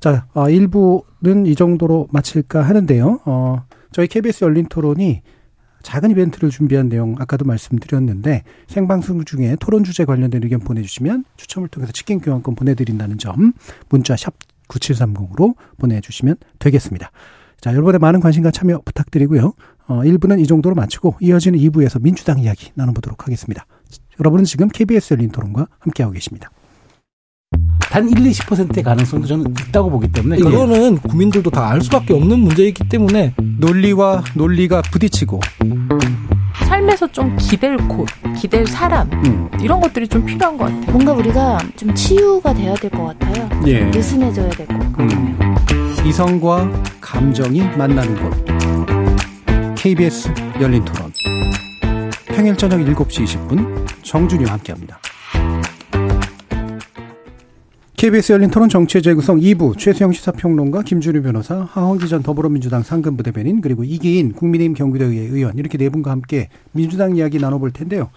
[0.00, 3.20] 자, 어, 1부는 이 정도로 마칠까 하는데요.
[3.24, 5.22] 어, 저희 KBS 열린 토론이
[5.82, 11.92] 작은 이벤트를 준비한 내용 아까도 말씀드렸는데 생방송 중에 토론 주제 관련된 의견 보내주시면 추첨을 통해서
[11.92, 13.52] 치킨 교환권 보내드린다는 점
[13.88, 14.34] 문자 샵
[14.68, 17.12] 9730으로 보내주시면 되겠습니다.
[17.60, 19.54] 자, 여러분의 많은 관심과 참여 부탁드리고요.
[19.88, 23.66] 어, 1부는 이 정도로 마치고 이어지는 2부에서 민주당 이야기 나눠보도록 하겠습니다.
[24.20, 26.50] 여러분은 지금 KBS 열린 토론과 함께하고 계십니다.
[27.80, 32.88] 단 1, 20%의 가능성도 저는 있다고 보기 때문에 이거는 국민들도 다 알 수밖에 없는 문제이기
[32.88, 35.40] 때문에 논리와 논리가 부딪히고
[36.68, 38.06] 삶에서 좀 기댈 곳,
[38.36, 39.48] 기댈 사람 음.
[39.62, 40.92] 이런 것들이 좀 필요한 것 같아요.
[40.92, 43.48] 뭔가 우리가 좀 치유가 돼야 될 것 같아요.
[43.66, 43.84] 예.
[43.84, 44.74] 느슨해져야 되고.
[44.98, 45.38] 음.
[46.04, 46.70] 이성과
[47.00, 48.95] 감정이 만나는 곳.
[49.86, 50.28] KBS
[50.60, 51.12] 열린 토론.
[52.24, 54.98] 평일 저녁 7시 20분 정준이와 함께 합니다.
[57.96, 63.22] KBS 열린 토론 정치의 재구성 2부 최수영 시사평론가 김준우 변호사 하원기 전 더불어민주당 상근 부
[63.22, 68.10] 대변인 그리고 이기인 국민의힘 경기도의회 의원 이렇게 네 분과 함께 민주당 이야기 나눠볼 텐데요.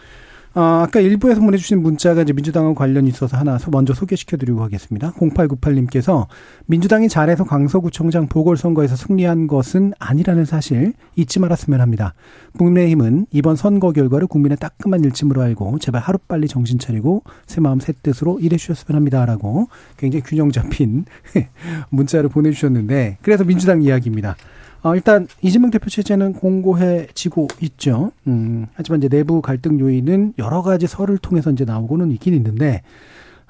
[0.62, 5.14] 아, 아까 일부에서 보내주신 문자가 이제 민주당과 관련이 있어서 하나 먼저 소개시켜드리고 하겠습니다.
[5.14, 6.28] 0898님께서
[6.66, 12.14] 민주당이 잘해서 강서구청장 보궐선거에서 승리한 것은 아니라는 사실 잊지 말았으면 합니다.
[12.58, 17.94] 국민의힘은 이번 선거 결과를 국민의 따끔한 일침으로 알고 제발 하루빨리 정신 차리고 새 마음 새
[17.94, 21.06] 뜻으로 일해 주셨으면 합니다라고 굉장히 균형 잡힌
[21.90, 24.36] 문자를 보내주셨는데 그래서 민주당 이야기입니다.
[24.82, 28.12] 어, 일단 이재명 대표 체제는 공고해지고 있죠.
[28.28, 32.82] 음, 하지만 이제 내부 갈등 요인은 여러 가지 설을 통해서 이제 나오고는 있긴 있는데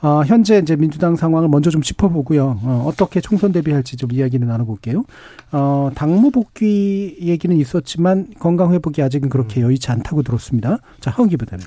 [0.01, 2.59] 어, 현재 이제 민주당 상황을 먼저 좀 짚어보고요.
[2.63, 5.03] 어, 어떻게 총선 대비할지 좀 이야기를 나눠볼게요.
[5.51, 10.77] 어, 당무 복귀 얘기는 있었지만 건강 회복이 아직은 그렇게 여의치 않다고 들었습니다.
[11.01, 11.65] 자, 하은기 부대는.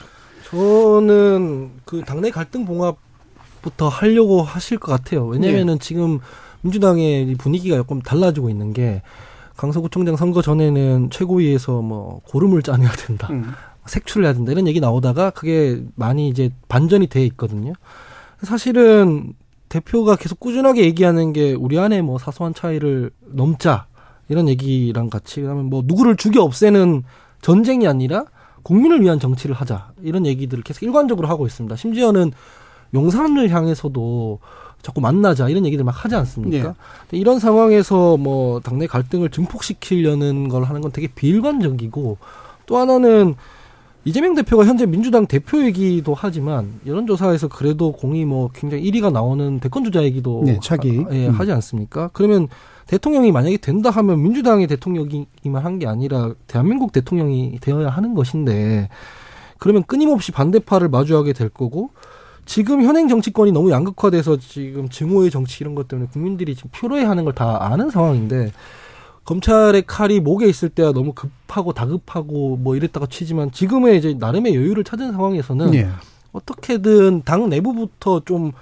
[0.48, 5.26] 저는 그 당내 갈등 봉합부터 하려고 하실 것 같아요.
[5.26, 6.18] 왜냐면은 지금
[6.62, 9.02] 민주당의 이 분위기가 조금 달라지고 있는 게
[9.62, 13.28] 강서구청장 선거 전에는 최고위에서 뭐 고름을 짜내야 된다.
[13.30, 13.52] 음.
[13.86, 14.50] 색출을 해야 된다.
[14.50, 17.72] 이런 얘기 나오다가 그게 많이 이제 반전이 돼 있거든요.
[18.42, 19.34] 사실은
[19.68, 23.86] 대표가 계속 꾸준하게 얘기하는 게 우리 안에 뭐 사소한 차이를 넘자.
[24.28, 27.04] 이런 얘기랑 같이 그다음에 뭐 누구를 죽여 없애는
[27.40, 28.24] 전쟁이 아니라
[28.64, 29.92] 국민을 위한 정치를 하자.
[30.02, 31.76] 이런 얘기들을 계속 일관적으로 하고 있습니다.
[31.76, 32.32] 심지어는
[32.94, 34.40] 용산을 향해서도
[34.82, 36.74] 자꾸 만나자 이런 얘기들 막 하지 않습니까?
[37.12, 37.16] 예.
[37.16, 42.18] 이런 상황에서 뭐 당내 갈등을 증폭시키려는 걸 하는 건 되게 비일관적이고
[42.66, 43.34] 또 하나는
[44.04, 50.42] 이재명 대표가 현재 민주당 대표이기도 하지만 여론조사에서 그래도 공이 뭐 굉장히 1위가 나오는 대권 주자이기도
[50.44, 50.98] 네, 차기.
[50.98, 51.32] 하, 예, 음.
[51.34, 52.10] 하지 않습니까?
[52.12, 52.48] 그러면
[52.88, 58.88] 대통령이 만약에 된다 하면 민주당의 대통령이기만 한 게 아니라 대한민국 대통령이 되어야 하는 것인데
[59.58, 61.90] 그러면 끊임없이 반대파를 마주하게 될 거고
[62.44, 67.32] 지금 현행 정치권이 너무 양극화돼서 지금 증오의 정치 이런 것 때문에 국민들이 지금 표로해하는 걸
[67.34, 68.52] 다 아는 상황인데
[69.24, 74.82] 검찰의 칼이 목에 있을 때야 너무 급하고 다급하고 뭐 이랬다가 치지만 지금의 이제 나름의 여유를
[74.84, 75.88] 찾은 상황에서는 예.
[76.32, 78.52] 어떻게든 당 내부부터 좀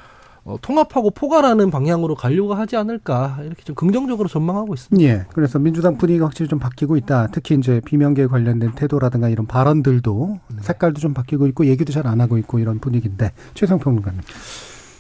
[0.45, 5.09] 어, 통합하고 포괄하는 방향으로 가려고 하지 않을까 이렇게 좀 긍정적으로 전망하고 있습니다.
[5.09, 5.27] 예.
[5.33, 7.29] 그래서 민주당 분위기가 확실히 좀 바뀌고 있다.
[7.33, 12.39] 특히 이제 비명계 관련된 태도라든가 이런 발언들도 색깔도 좀 바뀌고 있고 얘기도 잘 안 하고
[12.39, 14.21] 있고 이런 분위기인데 최성 평론가님.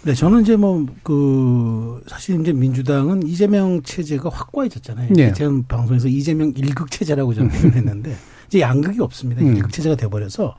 [0.02, 5.10] 네, 저는 이제 뭐, 그, 사실 이제 민주당은 이재명 체제가 확고해졌잖아요.
[5.18, 5.32] 예.
[5.32, 8.14] 제가 방송에서 이재명 일극 체제라고 저는 표현했는데,
[8.48, 9.42] 이제 양극이 없습니다.
[9.42, 9.56] 음.
[9.56, 10.54] 일극 체제가 돼버려서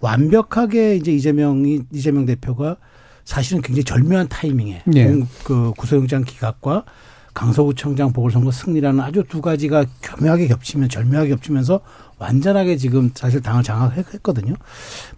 [0.00, 2.76] 완벽하게 이제 이재명이, 이재명 대표가
[3.24, 5.04] 사실은 굉장히 절묘한 타이밍에 예.
[5.06, 6.84] 공- 그 구속영장 기각과
[7.32, 11.80] 강서구청장 보궐선거 승리라는 아주 두 가지가 교묘하게 겹치면 절묘하게 겹치면서
[12.18, 14.54] 완전하게 지금 사실 당을 장악했거든요.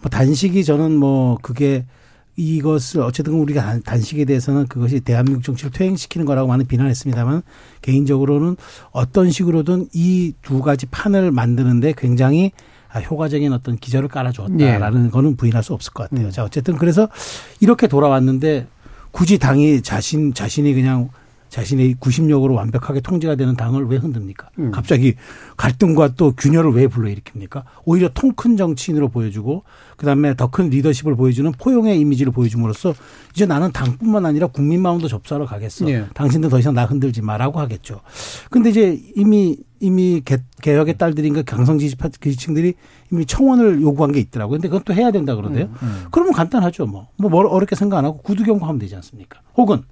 [0.01, 1.85] 뭐 단식이 저는 뭐 그게
[2.37, 7.43] 이것을 어쨌든 우리가 단- 단식에 대해서는 그것이 대한민국 정치를 퇴행시키는 거라고 많이 비난했습니다만
[7.83, 8.57] 개인적으로는
[8.93, 12.53] 어떤 식으로든 이 두 가지 판을 만드는데 굉장히
[12.97, 16.27] 아, 효과적인 어떤 기저를 깔아주었다라는 거는 부인할 수 없을 것 같아요.
[16.29, 16.31] 음.
[16.31, 17.09] 자 어쨌든 그래서
[17.61, 18.67] 이렇게 돌아왔는데
[19.11, 21.11] 굳이 당이 자신 자신이 그냥
[21.49, 24.49] 자신의 구심력으로 완벽하게 통제가 되는 당을 왜 흔듭니까?
[24.59, 24.73] 음.
[24.73, 25.15] 갑자기
[25.57, 27.63] 갈등과 또 균열을 왜 불러일으킵니까?
[27.85, 29.63] 오히려 통 큰 정치인으로 보여주고
[29.97, 32.95] 그다음에 더 큰 리더십을 보여주는 포용의 이미지를 보여줌으로써
[33.35, 35.89] 이제 나는 당뿐만 아니라 국민 마음도 접수하러 가겠어.
[35.89, 36.07] 예.
[36.15, 38.01] 당신들 더 이상 나 흔들지 마라고 하겠죠.
[38.51, 42.75] 근데 이제 이미 이미 개, 개혁의 딸들인가 강성 지지파 지지층들이
[43.13, 44.59] 이미 청원을 요구한 게 있더라고요.
[44.59, 45.69] 근데 그건 또 해야 된다 그러대요.
[46.11, 46.87] 그러면 간단하죠.
[46.87, 47.09] 뭐.
[47.17, 49.41] 뭐뭘 어렵게 생각 안 하고 구두 경고하면 되지 않습니까?
[49.57, 49.83] 혹은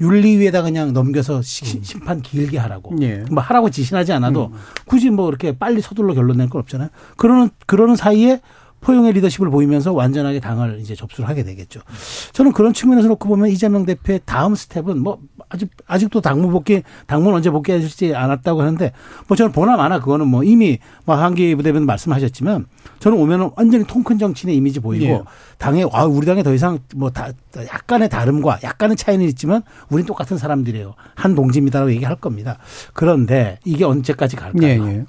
[0.00, 2.96] 윤리위에다 그냥 넘겨서 시- 심판 길게 하라고.
[3.02, 3.24] 예.
[3.30, 4.50] 뭐 하라고 지시하지 않아도
[4.86, 6.88] 굳이 뭐 이렇게 빨리 서둘러 결론 낼 건 없잖아요.
[7.16, 8.40] 그러는 그러는 사이에
[8.82, 11.80] 포용의 리더십을 보이면서 완전하게 당을 이제 접수를 하게 되겠죠.
[12.32, 15.18] 저는 그런 측면에서 놓고 보면 이재명 대표의 다음 스텝은 뭐
[15.48, 18.92] 아직 아직도 당무 복귀 당문 언제 복귀하실지 않았다고 하는데
[19.28, 22.66] 뭐 저는 보나 마나 그거는 뭐 이미 뭐 한기 부대변 말씀하셨지만
[22.98, 25.22] 저는 오면은 완전히 통큰 정치인의 이미지 보이고 예.
[25.58, 30.38] 당에 아 우리 당에 더 이상 뭐 다 약간의 다름과 약간의 차이는 있지만 우린 똑같은
[30.38, 30.94] 사람들이에요.
[31.14, 32.58] 한 동지입니다라고 얘기할 겁니다.
[32.94, 34.62] 그런데 이게 언제까지 갈까요?
[34.62, 35.04] 예, 예.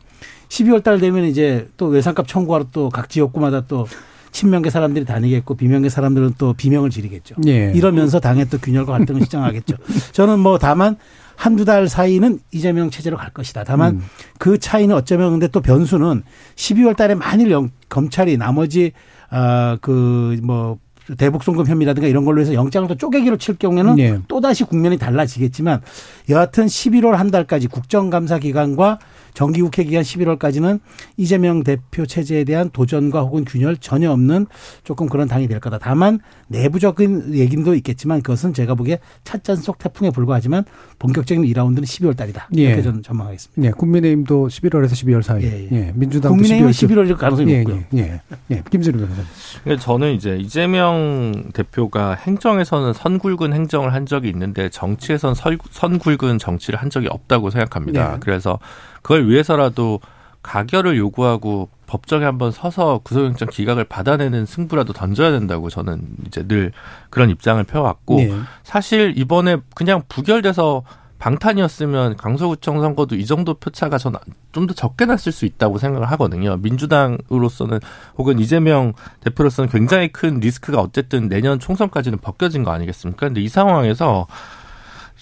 [0.54, 3.88] 12월 달 되면 이제 또 외상값 청구하러 또 각 지역구마다 또
[4.32, 7.36] 친명계 사람들이 다니겠고 비명계 사람들은 또 비명을 지르겠죠.
[7.48, 7.72] 예.
[7.74, 9.76] 이러면서 당의 또 균열과 갈등을 시장하겠죠.
[10.14, 10.98] 저는 뭐 다만
[11.36, 13.64] 한두 달 사이는 이재명 체제로 갈 것이다.
[13.64, 14.02] 다만 음.
[14.38, 16.24] 그 차이는 어쩌면 근데 또 변수는
[16.56, 18.92] 12월 달에 만일 영- 검찰이 나머지
[19.30, 20.78] 아그뭐
[21.18, 24.20] 대북 송금 혐의라든가 이런 걸로 해서 영장을 또 쪼개기로 칠 경우에는 예.
[24.28, 25.82] 또다시 국면이 달라지겠지만
[26.30, 29.00] 여하튼 11월 한 달까지 국정감사 기간과
[29.34, 30.80] 정기국회 기간 11월까지는
[31.18, 34.46] 이재명 대표 체제에 대한 도전과 혹은 균열 전혀 없는
[34.84, 35.80] 조금 그런 당이 될 거다.
[35.80, 40.66] 다만 내부적인 얘기도 있겠지만 그것은 제가 보기에 찻잔 속 태풍에 불과하지만
[41.00, 42.50] 본격적인 2라운드는 12월 달이다.
[42.58, 42.62] 예.
[42.64, 43.68] 이렇게 저는 전망하겠습니다.
[43.68, 45.44] 예, 국민의힘도 11월에서 12월 사이.
[45.44, 45.76] 예, 예.
[45.88, 47.84] 예, 민주당도 국민의힘은 12월 11월일 가능성이 예, 높고요.
[47.96, 48.22] 예, 예,
[48.52, 48.64] 예.
[48.70, 49.26] 김준우 변호사님.
[49.64, 56.80] 그러니까 저는 이제 이재명 대표가 행정에서는 선굵은 행정을 한 적이 있는데 정치에선 설- 선굵은 정치를
[56.80, 58.14] 한 적이 없다고 생각합니다.
[58.14, 58.18] 네.
[58.20, 58.60] 그래서
[59.04, 60.00] 그걸 위해서라도
[60.42, 66.72] 가결을 요구하고 법정에 한번 서서 구속영장 기각을 받아내는 승부라도 던져야 된다고 저는 이제 늘
[67.12, 68.34] 그런 입장을 펴왔고 예.
[68.64, 70.84] 사실 이번에 그냥 부결돼서
[71.20, 74.20] 방탄이었으면 강서구청 선거도 이 정도 표차가 저는
[74.52, 76.58] 좀더 적게 났을 수 있다고 생각을 하거든요.
[76.58, 77.80] 민주당으로서는
[78.18, 78.92] 혹은 이재명
[79.22, 83.28] 대표로서는 굉장히 큰 리스크가 어쨌든 내년 총선까지는 벗겨진 거 아니겠습니까?
[83.28, 84.28] 근데 이 상황에서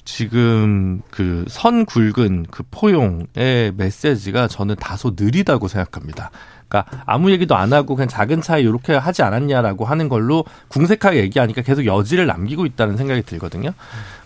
[0.03, 6.31] 지금 그 선 굵은 그 포용의 메시지가 저는 다소 느리다고 생각합니다.
[6.67, 11.61] 그러니까 아무 얘기도 안 하고 그냥 작은 차이 이렇게 하지 않았냐라고 하는 걸로 궁색하게 얘기하니까
[11.61, 13.71] 계속 여지를 남기고 있다는 생각이 들거든요.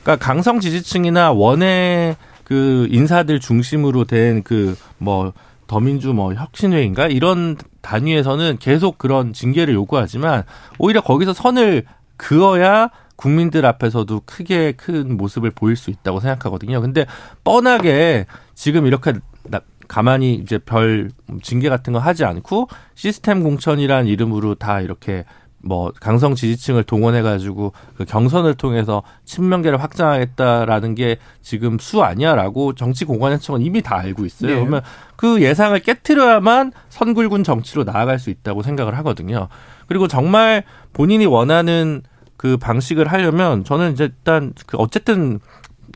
[0.03, 5.33] 그러니까 강성 지지층이나 원외 그 인사들 중심으로 된 그 뭐
[5.67, 10.43] 더민주 뭐 혁신회인가 이런 단위에서는 계속 그런 징계를 요구하지만
[10.77, 11.85] 오히려 거기서 선을
[12.17, 16.81] 그어야 국민들 앞에서도 크게 큰 모습을 보일 수 있다고 생각하거든요.
[16.81, 17.05] 근데
[17.43, 19.13] 뻔하게 지금 이렇게
[19.43, 21.11] 나- 가만히 이제 별
[21.43, 25.25] 징계 같은 거 하지 않고 시스템 공천이란 이름으로 다 이렇게
[25.59, 33.03] 뭐 강성 지지층을 동원해 가지고 그 경선을 통해서 친명계를 확장하겠다라는 게 지금 수 아니야라고 정치
[33.05, 34.49] 공관연청은 이미 다 알고 있어요.
[34.51, 34.55] 네.
[34.59, 34.81] 그러면
[35.15, 39.47] 그 예상을 깨뜨려야만 선굴군 정치로 나아갈 수 있다고 생각을 하거든요.
[39.87, 40.63] 그리고 정말
[40.93, 42.03] 본인이 원하는
[42.37, 45.39] 그 방식을 하려면 저는 이제 일단 그 어쨌든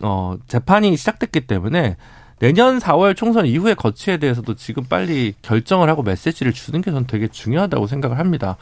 [0.02, 1.98] 어 재판이 시작됐기 때문에
[2.40, 7.28] 내년 4월 총선 이후의 거치에 대해서도 지금 빨리 결정을 하고 메시지를 주는 게 저는 되게
[7.28, 8.56] 중요하다고 생각을 합니다.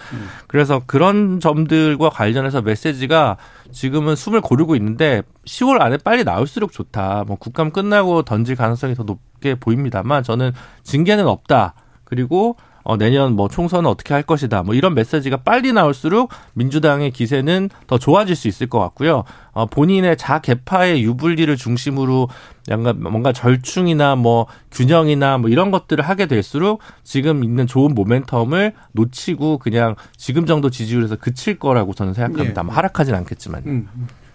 [0.48, 3.38] 그래서 그런 점들과 관련해서 메시지가
[3.72, 7.26] 지금은 숨을 고르고 있는데 10월 안에 빨리 나올수록 좋다.
[7.28, 11.76] 뭐 국감 끝나고 던질 가능성이 더 높게 보입니다만 저는 징계는 없다.
[12.04, 12.58] 그리고
[12.88, 14.64] 어, 내년 뭐 총선은 어떻게 할 것이다.
[14.64, 19.26] 뭐 이런 메시지가 빨리 나올수록 민주당의 기세는 더 좋아질 수 있을 것 같고요.
[19.52, 22.30] 어, 본인의 자 개파의 유불리를 중심으로
[22.70, 29.58] 약간 뭔가 절충이나 뭐 균형이나 뭐 이런 것들을 하게 될수록 지금 있는 좋은 모멘텀을 놓치고
[29.58, 32.62] 그냥 지금 정도 지지율에서 그칠 거라고 저는 생각합니다.
[32.62, 32.66] 예.
[32.66, 33.64] 뭐 하락하진 않겠지만.
[33.66, 33.90] 음.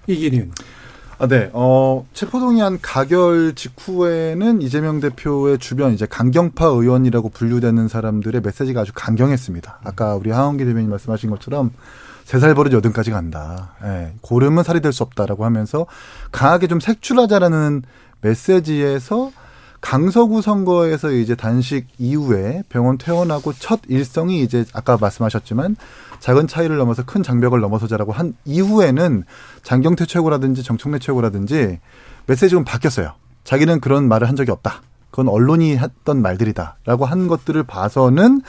[0.06, 0.52] 이기는.
[1.22, 1.50] 아, 네.
[1.52, 9.78] 어, 체포동의안 가결 직후에는 이재명 대표의 주변 이제 강경파 의원이라고 분류되는 사람들의 메시지가 아주 강경했습니다.
[9.84, 11.70] 아까 우리 하원기 대변인 말씀하신 것처럼
[12.24, 13.74] 세살 버릇 여든까지 간다.
[13.84, 15.86] 예, 고름은 살이 될 수 없다라고 하면서
[16.32, 17.84] 강하게 좀 색출하자라는
[18.20, 19.30] 메시지에서
[19.80, 25.76] 강서구 선거에서 이제 단식 이후에 병원 퇴원하고 첫 일성이 이제 아까 말씀하셨지만
[26.22, 29.24] 작은 차이를 넘어서 큰 장벽을 넘어서자라고 한 이후에는
[29.64, 31.80] 장경태 최고라든지 정청래 최고라든지
[32.26, 33.14] 메시지가 좀 바뀌었어요.
[33.42, 34.82] 자기는 그런 말을 한 적이 없다.
[35.10, 38.40] 그건 언론이 했던 말들이다라고 한 것들을 봐서는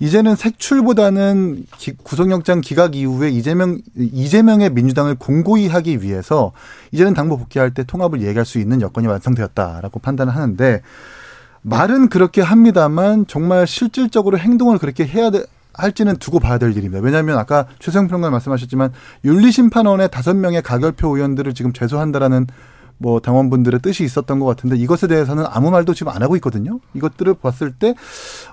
[0.00, 6.50] 이제는 색출보다는 기- 구속영장 기각 이후에 이재명 이재명의 민주당을 공고히 하기 위해서
[6.90, 10.82] 이제는 당부 복귀할 때 통합을 얘기할 수 있는 여건이 완성되었다라고 판단을 하는데
[11.62, 15.44] 말은 그렇게 합니다만 정말 실질적으로 행동을 그렇게 해야 돼,
[15.74, 17.00] 할지는 두고 봐야 될 일입니다.
[17.00, 18.92] 왜냐하면 아까 최성 평론 말씀하셨지만
[19.24, 22.46] 윤리심판원의 다섯 명의 가결표 의원들을 지금 제소한다라는
[22.98, 26.78] 뭐 당원분들의 뜻이 있었던 것 같은데 이것에 대해서는 아무 말도 지금 안 하고 있거든요.
[26.94, 27.94] 이것들을 봤을 때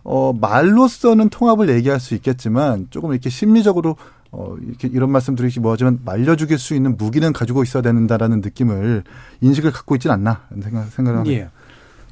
[0.03, 3.95] 어, 말로서는 통합을 얘기할 수 있겠지만 조금 이렇게 심리적으로
[4.31, 9.03] 어, 이렇게 이런 말씀 드리기 뭐하지만 말려 죽일 수 있는 무기는 가지고 있어야 된다라는 느낌을
[9.41, 11.37] 인식을 갖고 있지는 않나 생각 생각을 합니다.
[11.37, 11.49] 예.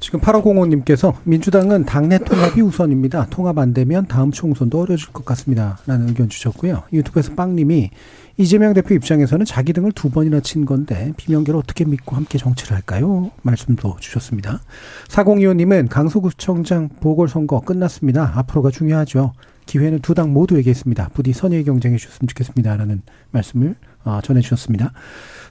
[0.00, 3.26] 지금 8505님께서 민주당은 당내 통합이 우선입니다.
[3.28, 5.78] 통합 안 되면 다음 총선도 어려질 것 같습니다.
[5.86, 6.84] 라는 의견 주셨고요.
[6.92, 7.90] 유튜브에서 빵님이
[8.38, 13.30] 이재명 대표 입장에서는 자기 등을 두 번이나 친 건데 비명계를 어떻게 믿고 함께 정치를 할까요?
[13.42, 14.60] 말씀도 주셨습니다.
[15.08, 18.32] 4025님은 강서구청장 보궐선거 끝났습니다.
[18.36, 19.34] 앞으로가 중요하죠.
[19.66, 21.10] 기회는 두 당 모두에게 있습니다.
[21.12, 22.76] 부디 선의의 경쟁해 주셨으면 좋겠습니다.
[22.76, 24.92] 라는 말씀을 아, 전해주셨습니다.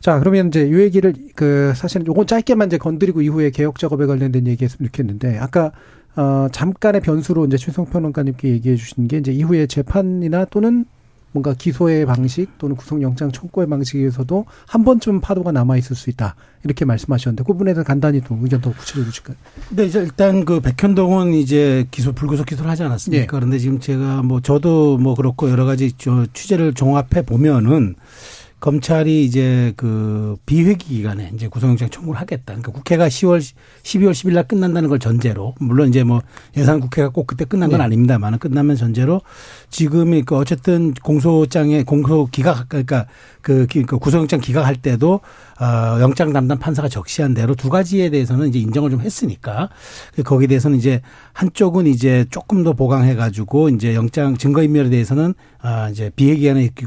[0.02, 4.48] 자, 그러면 이제 요 얘기를 그 사실은 요건 짧게만 이제 건드리고 이후에 개혁 작업에 관련된
[4.48, 5.72] 얘기했으면 좋겠는데 아까
[6.16, 10.86] 어, 잠깐의 변수로 이제 최성 평론가님께 얘기해 주신 게 이제 이후에 재판이나 또는
[11.32, 16.86] 뭔가 기소의 방식 또는 구속영장 청구의 방식에서도 한 번쯤 파도가 남아 있을 수 있다 이렇게
[16.86, 19.38] 말씀하셨는데 그 부분에 대해서 간단히 또 의견 더 구체적으로 주실까요?
[19.70, 23.22] 근데 이제 일단 그 백현동은 이제 기소 불구속 기소를 하지 않았습니까?
[23.22, 23.28] 예.
[23.28, 27.96] 그런데 지금 제가 뭐 저도 뭐 그렇고 여러 가지 저 취재를 종합해 보면은
[28.60, 32.44] 검찰이 이제 그 비회기 기간에 이제 구속영장 청구를 하겠다.
[32.48, 33.40] 그러니까 국회가 10월
[33.84, 36.22] 12월 10일 날 끝난다는 걸 전제로 물론 이제 뭐
[36.58, 37.86] 예산 국회가 꼭 그때 끝난 건 네.
[37.86, 39.22] 아닙니다만 끝나면 전제로
[39.70, 43.06] 지금이 그 어쨌든 공소장에 공소 기각 그러니까
[43.50, 45.22] 그, 기- 그 구속영장 기각할 때도
[45.60, 49.70] 어 영장 담당 판사가 적시한 대로 두 가지에 대해서는 이제 인정을 좀 했으니까
[50.16, 51.02] 그 거기에 대해서는 이제
[51.34, 55.34] 한쪽은 이제 조금 더 보강해 가지고 이제 영장 증거 인멸에 대해서는
[55.64, 56.12] 아 이제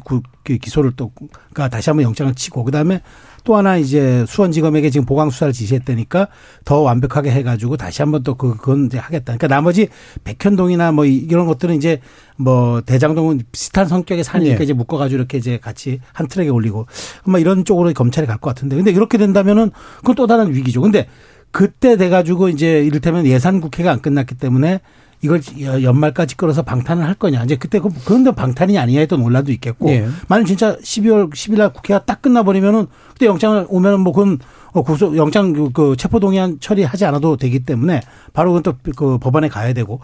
[0.05, 3.01] 구- 그 기소를 또 그러니까 다시 한번 영장을 치고 그다음에
[3.45, 6.29] 또 하나 이제 수원지검에게 지금 보강 수사를 지시했다니까
[6.65, 9.25] 더 완벽하게 해가지고 다시 한번 또 그- 그건 이제 하겠다.
[9.37, 9.89] 그러니까 나머지
[10.25, 12.01] 백현동이나 뭐 이- 이런 것들은 이제
[12.37, 14.65] 뭐 대장동은 비슷한 성격의 산이니까 네.
[14.65, 16.87] 이제 묶어가지고 이렇게 이제 같이 한 트랙에 올리고
[17.27, 20.81] 뭐 이런 쪽으로 검찰이 갈 것 같은데 근데 이렇게 된다면은 그건 또 다른 위기죠.
[20.81, 21.07] 근데
[21.51, 24.81] 그때 돼가지고 이제 이를테면 예산 국회가 안 끝났기 때문에
[25.25, 25.41] 이걸
[25.83, 27.45] 연말까지 끌어서 방탄을 할 거냐.
[27.45, 29.89] 이제 그때 그- 그런데 방탄이 아니냐에 또 논란도 있겠고.
[29.91, 30.07] 예.
[30.29, 34.39] 만약 진짜 12월 10일 날 국회가 딱 끝나버리면은 그때 영장을 오면은 뭐 그건
[34.73, 38.01] 어, 구속, 영장 그, 그 체포동의안 처리하지 않아도 되기 때문에
[38.33, 40.01] 바로 그건 또 그 법원에 가야 되고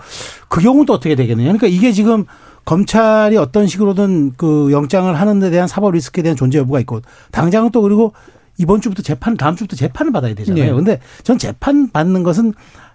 [0.48, 1.46] 그 경우는 또 어떻게 되겠느냐.
[1.48, 2.24] 그러니까 이게 지금
[2.64, 7.00] 검찰이 어떤 식으로든 그 영장을 하는 데 대한 사법 리스크에 대한 존재 여부가 있고
[7.32, 8.12] 당장은 또 그리고
[8.60, 10.64] 이번 주부터 재판, 다음 주부터 재판을 받아야 되잖아요.
[10.64, 10.72] 네.
[10.72, 12.52] 근데 전 재판 받는 것은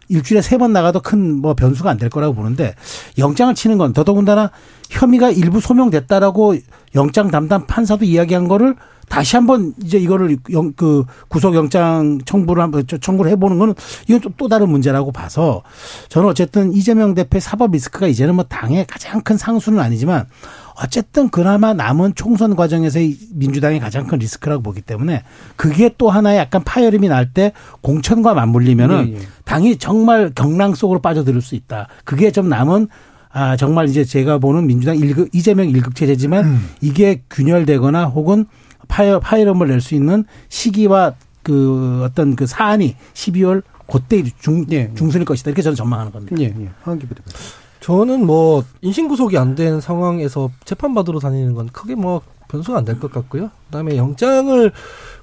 [0.09, 2.75] 일주일에 세 번 나가도 큰 뭐 변수가 안 될 거라고 보는데
[3.17, 4.51] 영장을 치는 건 더더군다나
[4.89, 6.55] 혐의가 일부 소명됐다라고
[6.95, 8.75] 영장 담당 판사도 이야기한 거를
[9.09, 13.73] 다시 한번 이제 이거를 영, 그 구속영장 청구를 한번 청구를 해보는 거는
[14.07, 15.61] 이건 또, 또 다른 문제라고 봐서
[16.09, 20.25] 저는 어쨌든 이재명 대표의 사법 리스크가 이제는 뭐 당의 가장 큰 상수는 아니지만
[20.81, 25.23] 어쨌든 그나마 남은 총선 과정에서의 민주당의 가장 큰 리스크라고 보기 때문에
[25.55, 29.19] 그게 또 하나의 약간 파열음이 날 때 공천과 맞물리면은 예, 예.
[29.45, 31.87] 당이 정말 경랑 속으로 빠져들 수 있다.
[32.05, 32.87] 그게 좀 남은
[33.31, 38.45] 아 정말 이제 제가 보는 민주당 일극 이재명 일극 체제지만 이게 균열되거나 혹은
[38.87, 44.91] 파열 파열음을 낼 수 있는 시기와 그 어떤 그 사안이 12월 그때 중 예.
[44.95, 45.49] 중순일 것이다.
[45.49, 46.35] 이렇게 저는 전망하는 겁니다.
[46.39, 46.69] 예, 예.
[46.83, 47.21] 한기 부 대.
[47.83, 52.85] 저는 뭐 인신 구속이 안 된 상황에서 재판 받으러 다니는 건 크게 뭐 변수가 안
[52.85, 53.51] 될 것 같고요.
[53.67, 54.71] 그다음에 영장을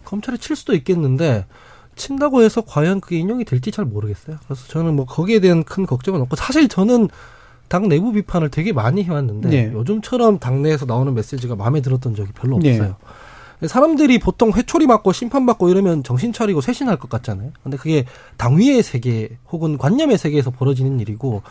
[0.05, 1.47] 검찰이 칠 수도 있겠는데
[1.97, 4.37] 친다고 해서 과연 그게 인용이 될지 잘 모르겠어요.
[4.45, 7.09] 그래서 저는 뭐 거기에 대한 큰 걱정은 없고 사실 저는
[7.69, 9.73] 당 내부 비판을 되게 많이 해왔는데 네.
[9.73, 12.73] 요즘처럼 당내에서 나오는 메시지가 마음에 들었던 적이 별로 네.
[12.73, 12.97] 없어요.
[13.67, 17.53] 사람들이 보통 회초리 맞고 심판 받고 이러면 정신 차리고 쇄신할 것 같잖아요.
[17.63, 18.05] 근데 그게
[18.39, 21.43] 당위의 세계 혹은 관념의 세계에서 벌어지는 일이고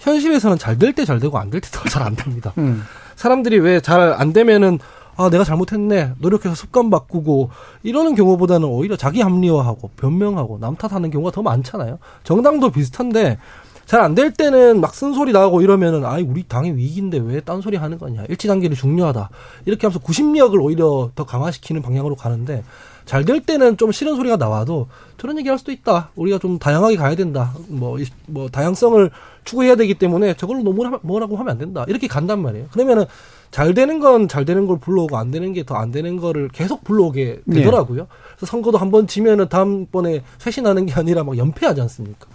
[0.00, 2.52] 현실에서는 잘 될 때 잘 되고 안 될 때 잘 안 됩니다.
[2.58, 2.82] 음.
[3.16, 4.78] 사람들이 왜 잘 안 되면은
[5.18, 7.48] 아 내가 잘못했네 노력해서 습관 바꾸고
[7.82, 11.98] 이러는 경우보다는 오히려 자기 합리화하고 변명하고 남 탓하는 경우가 더 많잖아요.
[12.24, 13.38] 정당도 비슷한데
[13.86, 17.98] 잘 안 될 때는 막 쓴소리 나고 이러면은 아이 우리 당의 위기인데 왜 딴소리 하는
[17.98, 19.30] 거냐 일치 단계는 중요하다
[19.64, 22.64] 이렇게 하면서 구심력을 오히려 더 강화시키는 방향으로 가는데
[23.06, 26.10] 잘 될 때는 좀 싫은 소리가 나와도 저런 얘기 할 수도 있다.
[26.16, 27.54] 우리가 좀 다양하게 가야 된다.
[27.68, 29.10] 뭐, 이- 뭐, 다양성을
[29.44, 31.84] 추구해야 되기 때문에 저걸로 너무 하- 뭐라고 하면 안 된다.
[31.88, 32.66] 이렇게 간단 말이에요.
[32.72, 33.04] 그러면은
[33.52, 36.82] 잘 되는 건 잘 되는 걸 불러오고 안 되는 게 더 안 되는 거를 계속
[36.84, 38.08] 불러오게 되더라고요.
[38.36, 42.26] 그래서 선거도 한 번 지면은 다음번에 쇄신하는 게 아니라 막 연패하지 않습니까?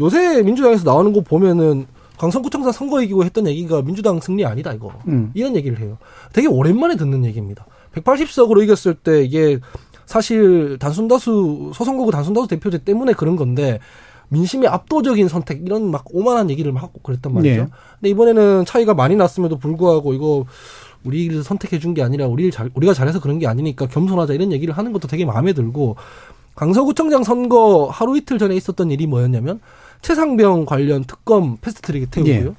[0.00, 1.86] 요새 민주당에서 나오는 거 보면은
[2.18, 5.30] 강성구청장 선거 이기고 했던 얘기가 민주당 승리 아니다 이거 음.
[5.34, 5.98] 이런 얘기를 해요.
[6.32, 7.66] 되게 오랜만에 듣는 얘기입니다.
[7.94, 9.58] 180석으로 이겼을 때 이게
[10.08, 13.78] 사실 단순다수 소선거구 단순다수 대표제 때문에 그런 건데
[14.30, 17.62] 민심의 압도적인 선택 이런 막 오만한 얘기를 막 하고 그랬단 말이죠.
[17.62, 17.68] 네.
[18.00, 20.46] 근데 이번에는 차이가 많이 났음에도 불구하고 이거
[21.04, 24.76] 우리를 선택해 준 게 아니라 우리를 잘 우리가 잘해서 그런 게 아니니까 겸손하자 이런 얘기를
[24.76, 25.96] 하는 것도 되게 마음에 들고
[26.54, 29.60] 강서구청장 선거 하루 이틀 전에 있었던 일이 뭐였냐면
[30.00, 32.34] 최상병 관련 특검 패스트트랙에 태우고요.
[32.34, 32.52] 예.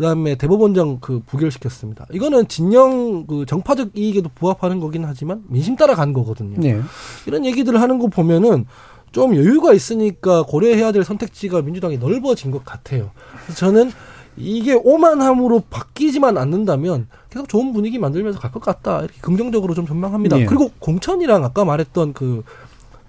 [0.00, 2.06] 그다음에 대법원장 그 부결시켰습니다.
[2.10, 6.56] 이거는 진영 그 정파적 이익에도 부합하는 거긴 하지만 민심 따라 간 거거든요.
[6.58, 6.80] 네.
[7.26, 8.64] 이런 얘기들을 하는 거 보면은
[9.12, 13.10] 좀 여유가 있으니까 고려해야 될 선택지가 민주당이 넓어진 것 같아요.
[13.44, 13.92] 그래서 저는
[14.38, 19.00] 이게 오만함으로 바뀌지만 않는다면 계속 좋은 분위기 만들면서 갈 것 같다.
[19.00, 20.38] 이렇게 긍정적으로 좀 전망합니다.
[20.38, 20.46] 네.
[20.46, 22.42] 그리고 공천이랑 아까 말했던 그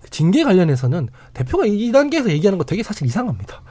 [0.09, 3.61] 징계 관련해서는 대표가 이 단계에서 얘기하는 거 되게 사실 이상합니다.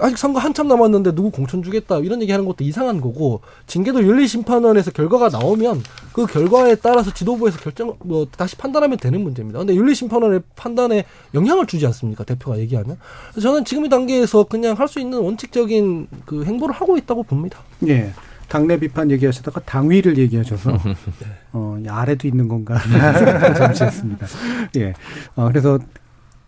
[0.00, 5.28] 아직 선거 한참 남았는데 누구 공천 주겠다 이런 얘기하는 것도 이상한 거고 징계도 윤리심판원에서 결과가
[5.28, 5.82] 나오면
[6.12, 9.58] 그 결과에 따라서 지도부에서 결정 뭐 다시 판단하면 되는 문제입니다.
[9.58, 12.98] 근데 윤리심판원의 판단에 영향을 주지 않습니까 대표가 얘기하면
[13.40, 17.58] 저는 지금 이 단계에서 그냥 할 수 있는 원칙적인 그 행보를 하고 있다고 봅니다.
[17.88, 18.10] 예.
[18.48, 20.78] 당내 비판 얘기하시다가 당위를 얘기하셔서
[21.52, 24.26] 어, 이 아래도 있는 건가 생각을 잠시 했습니다.
[24.76, 24.94] 예.
[25.36, 25.84] 어, 그래서 그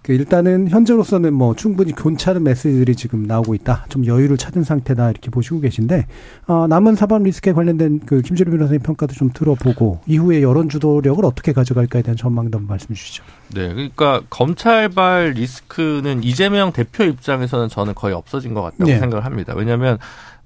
[0.08, 3.86] 일단은 현재로서는 뭐 충분히 괜찮은 메시지들이 지금 나오고 있다.
[3.90, 6.06] 좀 여유를 찾은 상태다 이렇게 보시고 계신데
[6.46, 11.52] 어, 남은 사법 리스크에 관련된 그 김재룡 변호사님 평가도 좀 들어보고 이후에 여론 주도력을 어떻게
[11.52, 13.22] 가져갈까에 대한 전망도 한번 말씀 주시죠.
[13.54, 18.98] 네, 그러니까 검찰발 리스크는 이재명 대표 입장에서는 저는 거의 없어진 것 같다고 네.
[18.98, 19.52] 생각을 합니다.
[19.54, 19.98] 왜냐하면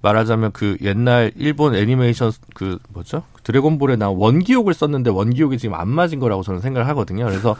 [0.03, 6.19] 말하자면 그 옛날 일본 애니메이션 그 뭐죠 드래곤볼에 나온 원기옥을 썼는데 원기옥이 지금 안 맞은
[6.19, 7.25] 거라고 저는 생각을 하거든요.
[7.25, 7.57] 그래서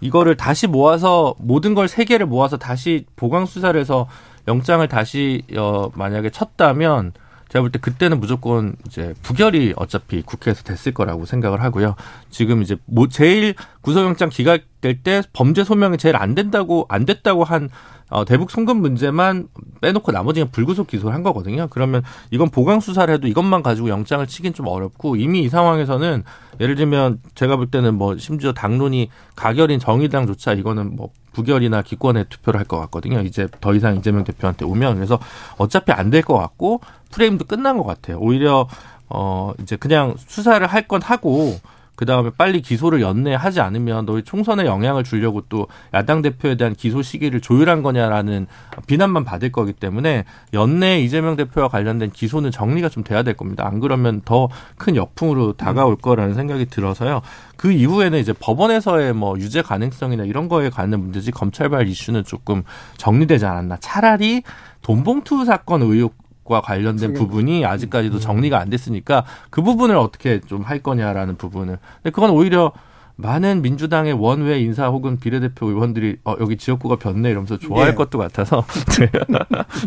[0.00, 4.08] 이거를 다시 모아서 모든 걸 세 개를 모아서 다시 보강 수사를 해서
[4.48, 7.12] 영장을 다시 어 만약에 쳤다면
[7.48, 11.94] 제가 볼 때 그때는 무조건 이제 부결이 어차피 국회에서 됐을 거라고 생각을 하고요.
[12.28, 17.70] 지금 이제 뭐 제일 구속영장 기각될 때 범죄 소명이 제일 안 된다고 안 됐다고 한
[18.08, 19.48] 어, 대북 송금 문제만
[19.80, 21.66] 빼놓고 나머지는 불구속 기소를 한 거거든요.
[21.70, 26.22] 그러면 이건 보강 수사를 해도 이것만 가지고 영장을 치긴 좀 어렵고 이미 이 상황에서는
[26.60, 32.58] 예를 들면 제가 볼 때는 뭐 심지어 당론이 가결인 정의당조차 이거는 뭐 부결이나 기권의 투표를
[32.60, 33.20] 할 것 같거든요.
[33.20, 35.18] 이제 더 이상 이재명 대표한테 오면 그래서
[35.58, 36.80] 어차피 안 될 것 같고
[37.10, 38.18] 프레임도 끝난 것 같아요.
[38.18, 38.68] 오히려
[39.08, 41.58] 어 이제 그냥 수사를 할 건 하고
[41.96, 47.02] 그 다음에 빨리 기소를 연내하지 않으면 너희 총선에 영향을 주려고 또 야당 대표에 대한 기소
[47.02, 48.46] 시기를 조율한 거냐라는
[48.86, 53.66] 비난만 받을 거기 때문에 연내 이재명 대표와 관련된 기소는 정리가 좀 돼야 될 겁니다.
[53.66, 57.22] 안 그러면 더 큰 역풍으로 다가올 거라는 생각이 들어서요.
[57.56, 62.62] 그 이후에는 이제 법원에서의 뭐 유죄 가능성이나 이런 거에 관한 문제지 검찰발 이슈는 조금
[62.96, 63.78] 정리되지 않았나.
[63.78, 64.42] 차라리
[64.82, 66.14] 돈봉투 사건 의혹
[66.46, 71.78] 과 관련된 부분이 아직까지도 정리가 안 됐으니까 그 부분을 어떻게 좀 할 거냐라는 부분을.
[72.02, 72.72] 근데 그건 오히려
[73.18, 77.94] 많은 민주당의 원외 인사 혹은 비례대표 의원들이 어, 여기 지역구가 변네 이러면서 좋아할 예.
[77.94, 78.62] 것도 같아서
[79.00, 79.10] 네.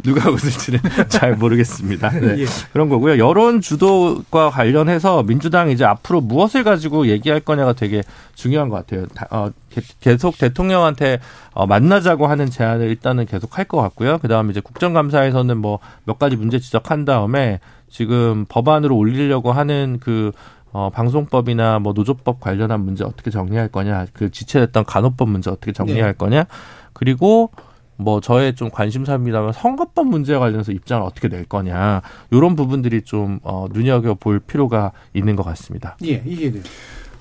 [0.01, 2.09] 누가 웃을지는 잘 모르겠습니다.
[2.19, 2.39] 네.
[2.39, 2.45] 예.
[2.73, 3.19] 그런 거고요.
[3.19, 8.01] 여론 주도과 관련해서 민주당이 이제 앞으로 무엇을 가지고 얘기할 거냐가 되게
[8.33, 9.05] 중요한 것 같아요.
[9.07, 11.19] 다- 어, 게- 계속 대통령한테
[11.53, 14.17] 어, 만나자고 하는 제안을 일단은 계속 할 것 같고요.
[14.17, 20.31] 그 다음에 이제 국정감사에서는 뭐 몇 가지 문제 지적한 다음에 지금 법안으로 올리려고 하는 그
[20.71, 26.13] 어, 방송법이나 뭐 노조법 관련한 문제 어떻게 정리할 거냐, 그 지체됐던 간호법 문제 어떻게 정리할
[26.13, 26.45] 거냐,
[26.93, 27.51] 그리고
[27.95, 32.01] 뭐 저의 좀 관심사입니다만 선거법 문제와 관련해서 입장을 어떻게 낼 거냐,
[32.31, 35.97] 이런 부분들이 좀 어, 눈여겨 볼 필요가 있는 것 같습니다.
[36.05, 36.53] 예, 이게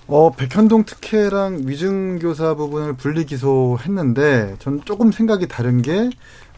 [0.07, 6.11] 어, 백현동 특혜랑 위증교사 부분을 분리 기소했는데 전 조금 생각이 다른 게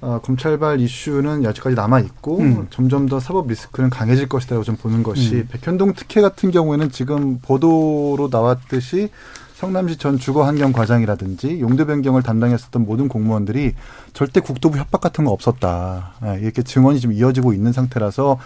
[0.03, 2.67] 어, 검찰발 이슈는 여지까지 남아 있고 음.
[2.71, 5.49] 점점 더 사법 리스크는 강해질 것이다라고 좀 보는 것이 음.
[5.51, 9.11] 백현동 특혜 같은 경우에는 지금 보도로 나왔듯이
[9.55, 13.75] 성남시 전 주거환경 과장이라든지 용도 변경을 담당했었던 모든 공무원들이
[14.15, 16.15] 절대 국토부 협박 같은 거 없었다.
[16.25, 18.39] 예, 이렇게 증언이 지금 이어지고 있는 상태라서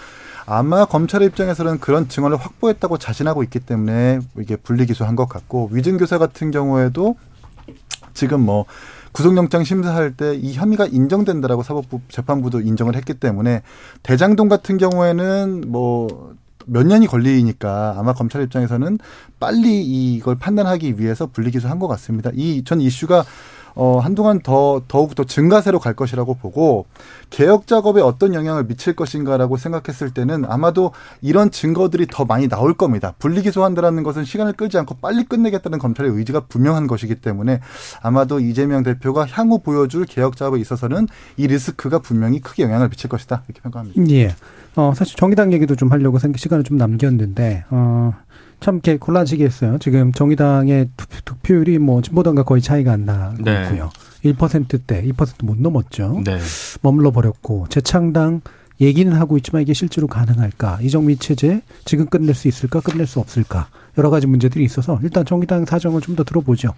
[0.45, 6.19] 아마 검찰의 입장에서는 그런 증언을 확보했다고 자신하고 있기 때문에 이게 분리 기소한 것 같고 위증교사
[6.19, 7.15] 같은 경우에도
[8.13, 8.65] 지금 뭐
[9.15, 13.63] 구속영장 심사할 때 이 혐의가 인정된다라고 사법부 재판부도 인정을 했기 때문에
[14.03, 18.99] 대장동 같은 경우에는 뭐몇 년이 걸리니까 아마 검찰 입장에서는
[19.39, 22.31] 빨리 이걸 판단하기 위해서 분리기소한 것 같습니다.
[22.35, 23.25] 이 전 이슈가
[23.75, 26.87] 어 한동안 더 더욱 더 증가세로 갈 것이라고 보고
[27.31, 33.15] 개혁 작업에 어떤 영향을 미칠 것인가라고 생각했을 때는 아마도 이런 증거들이 더 많이 나올 겁니다.
[33.19, 37.61] 분리기소한다라는 것은 시간을 끌지 않고 빨리 끝내겠다는 검찰의 의지가 분명한 것이기 때문에
[38.03, 43.43] 아마도 이재명 대표가 향후 보여줄 개혁 작업에 있어서는 이 리스크가 분명히 크게 영향을 미칠 것이다
[43.49, 44.03] 이렇게 평가합니다.
[44.11, 44.35] 예.
[44.77, 48.13] 어, 사실 정의당 얘기도 좀 하려고 생각, 시간을 좀 남겼는데, 어,
[48.65, 49.77] 참 이렇게 곤란하시게 했어요.
[49.79, 53.65] 지금 정의당의 투표, 득표율이 뭐 진보당과 거의 차이가 안 나고 네.
[53.65, 53.91] 있고요.
[54.25, 56.23] 1%대, 2%못 넘었죠.
[56.25, 56.39] 네.
[56.81, 58.41] 머물러 버렸고, 재창당
[58.81, 60.79] 얘기는 하고 있지만 이게 실제로 가능할까?
[60.81, 62.81] 이정미 체제 지금 끝낼 수 있을까?
[62.81, 63.69] 끝낼 수 없을까?
[63.99, 66.71] 여러 가지 문제들이 있어서 일단 정의당 사정을 좀 더 들어보죠.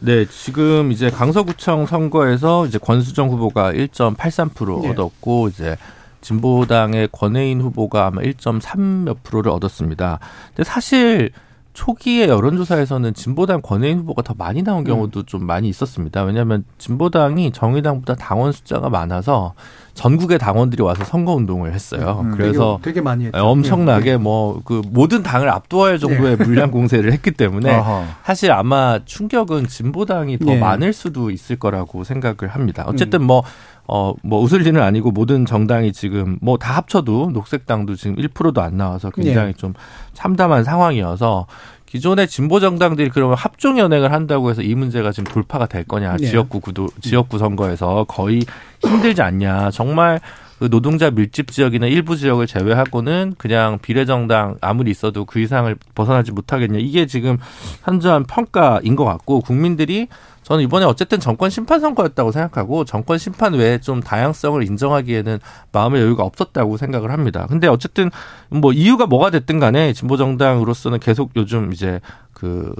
[0.00, 4.88] 네, 지금 이제 강서구청 선거에서 이제 권수정 후보가 1.83% 예.
[4.88, 5.76] 얻었고 이제
[6.20, 10.18] 진보당의 권혜인 후보가 아마 1.3몇 프로를 얻었습니다.
[10.48, 11.30] 근데 사실
[11.78, 16.24] 초기에 여론조사에서는 진보당 권혜인 후보가 더 많이 나온 경우도 좀 많이 있었습니다.
[16.24, 19.54] 왜냐하면 진보당이 정의당보다 당원 숫자가 많아서
[19.94, 22.20] 전국의 당원들이 와서 선거 운동을 했어요.
[22.24, 23.38] 음, 그래서 되게, 되게 많이 했죠.
[23.38, 24.16] 엄청나게 예.
[24.16, 27.80] 뭐그 모든 당을 압도할 정도의 물량 공세를 했기 때문에.
[28.24, 30.58] 사실 아마 충격은 진보당이 더 예.
[30.58, 32.84] 많을 수도 있을 거라고 생각을 합니다.
[32.88, 33.44] 어쨌든 뭐
[33.88, 38.76] 어, 뭐, 웃을 일은 아니고 모든 정당이 지금 뭐 다 합쳐도 녹색당도 지금 1%도 안
[38.76, 39.72] 나와서 굉장히 좀
[40.12, 41.46] 참담한 상황이어서
[41.86, 46.18] 기존의 진보 정당들이 그러면 합종 연행을 한다고 해서 이 문제가 지금 돌파가 될 거냐.
[46.18, 46.26] 네.
[46.26, 48.42] 지역구 구도, 지역구 선거에서 거의
[48.82, 49.70] 힘들지 않냐.
[49.70, 50.20] 정말
[50.58, 56.78] 그 노동자 밀집 지역이나 일부 지역을 제외하고는 그냥 비례정당 아무리 있어도 그 이상을 벗어나지 못하겠냐.
[56.78, 57.38] 이게 지금
[57.84, 60.08] 현저한 평가인 것 같고 국민들이
[60.48, 65.40] 저는 이번에 어쨌든 정권 심판 선거였다고 생각하고 정권 심판 외에 좀 다양성을 인정하기에는
[65.72, 67.46] 마음의 여유가 없었다고 생각을 합니다.
[67.50, 68.10] 근데 어쨌든
[68.48, 72.00] 뭐 이유가 뭐가 됐든 간에 진보 정당으로서는 계속 요즘 이제
[72.32, 72.74] 그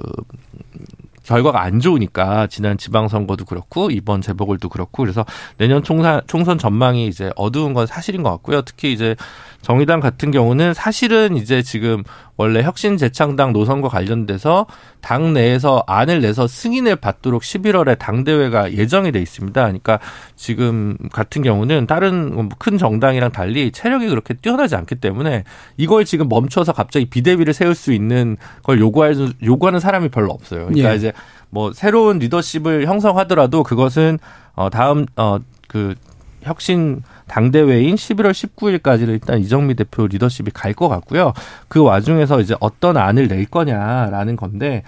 [1.21, 5.23] 결과가 안 좋으니까 지난 지방선거도 그렇고 이번 재보궐도 그렇고 그래서
[5.57, 8.63] 내년 총선 총선 전망이 이제 어두운 건 사실인 것 같고요.
[8.63, 9.15] 특히 이제
[9.61, 12.03] 정의당 같은 경우는 사실은 이제 지금
[12.37, 14.65] 원래 혁신 재창당 노선과 관련돼서
[15.01, 19.61] 당 내에서 안을 내서 승인을 받도록 11월에 당 대회가 예정이 돼 있습니다.
[19.61, 19.99] 그러니까
[20.35, 25.43] 지금 같은 경우는 다른 뭐큰 정당이랑 달리 체력이 그렇게 뛰어나지 않기 때문에
[25.75, 30.67] 이걸 지금 멈춰서 갑자기 비대위를 세울 수 있는 걸 요구할 요구하는 사람이 별로 없어요.
[30.67, 30.95] 그러니까 예.
[30.95, 31.13] 이제
[31.49, 34.19] 뭐 새로운 리더십을 형성하더라도 그것은
[34.55, 35.95] 어 다음 어그
[36.41, 41.33] 혁신 당대회인 11월 19일까지는 일단 이정미 대표 리더십이 갈 것 같고요.
[41.67, 44.83] 그 와중에서 이제 어떤 안을 낼 거냐라는 건데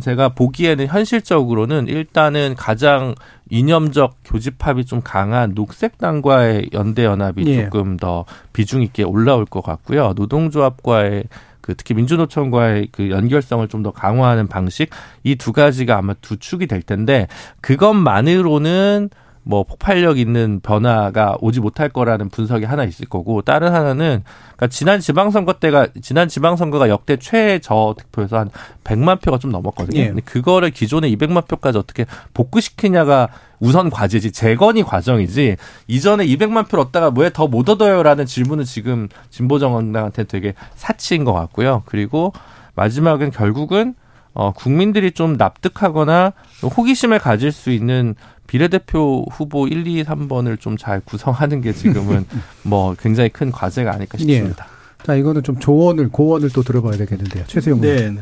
[0.00, 3.14] 제가 보기에는 현실적으로는 일단은 가장
[3.50, 7.64] 이념적 교집합이 좀 강한 녹색당과의 연대 연합이 예.
[7.64, 10.14] 조금 더 비중 있게 올라올 것 같고요.
[10.16, 11.24] 노동조합과의
[11.60, 14.90] 그 특히 민주노총과의 그 연결성을 좀 더 강화하는 방식
[15.24, 17.26] 이 두 가지가 아마 두 축이 될 텐데
[17.60, 19.10] 그것만으로는
[19.46, 24.22] 뭐 폭발력 있는 변화가 오지 못할 거라는 분석이 하나 있을 거고 다른 하나는
[24.56, 28.50] 그러니까 지난 지방선거 때가 지난 지방선거가 역대 최저 득표에서 한
[28.84, 30.00] 100만 표가 좀 넘었거든요.
[30.00, 30.06] 예.
[30.08, 33.28] 근데 그거를 기존의 200만 표까지 어떻게 복구시키냐가
[33.60, 35.56] 우선 과제지 재건이 과정이지
[35.88, 41.32] 이전에 200만 표를 얻다가 왜 더 못 얻어요라는 질문은 지금 진보 정당한테 되게 사치인 것
[41.34, 41.82] 같고요.
[41.86, 42.32] 그리고
[42.74, 43.94] 마지막은 결국은
[44.34, 46.32] 어, 국민들이 좀 납득하거나
[46.62, 48.14] 호기심을 가질 수 있는
[48.46, 52.26] 비례대표 후보 1, 2, 3번을 좀 잘 구성하는 게 지금은
[52.62, 54.66] 뭐 굉장히 큰 과제가 아닐까 싶습니다.
[55.04, 57.44] 자, 이거는 좀 조언을, 고언을 또 들어봐야 되겠는데요.
[57.54, 57.80] 의원.
[57.80, 58.20] 네, 네.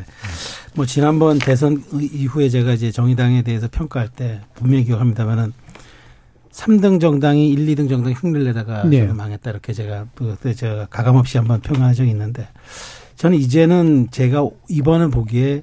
[0.74, 5.52] 뭐 지난번 대선 이후에 제가 이제 정의당에 대해서 평가할 때 분명히 기억합니다만은
[6.50, 9.06] 3등 정당이 1, 2등 정당 흉내를 내다가 네.
[9.06, 12.46] 망했다 이렇게 제가 그때 제가 가감 없이 한번 평가한 적이 있는데
[13.16, 15.62] 저는 이제는 제가 이번은 보기에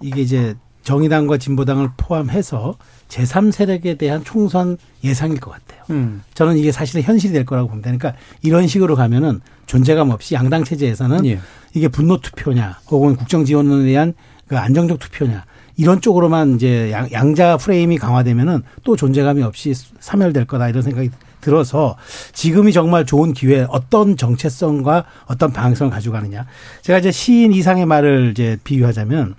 [0.00, 2.76] 이게 이제 정의당과 진보당을 포함해서
[3.08, 5.82] 제3세력에 대한 총선 예상일 것 같아요.
[5.90, 6.22] 음.
[6.34, 7.90] 저는 이게 사실은 현실이 될 거라고 봅니다.
[7.90, 11.40] 그러니까 이런 식으로 가면은 존재감 없이 양당 체제에서는 예.
[11.74, 14.14] 이게 분노 투표냐 혹은 국정 지원에 대한
[14.46, 15.44] 그 안정적 투표냐
[15.76, 21.96] 이런 쪽으로만 이제 양, 양자 프레임이 강화되면은 또 존재감이 없이 사멸될 거다 이런 생각이 들어서
[22.32, 26.46] 지금이 정말 좋은 기회 어떤 정체성과 어떤 방향성을 가지고 가느냐
[26.82, 29.34] 제가 이제 시인 이상의 말을 이제 비유하자면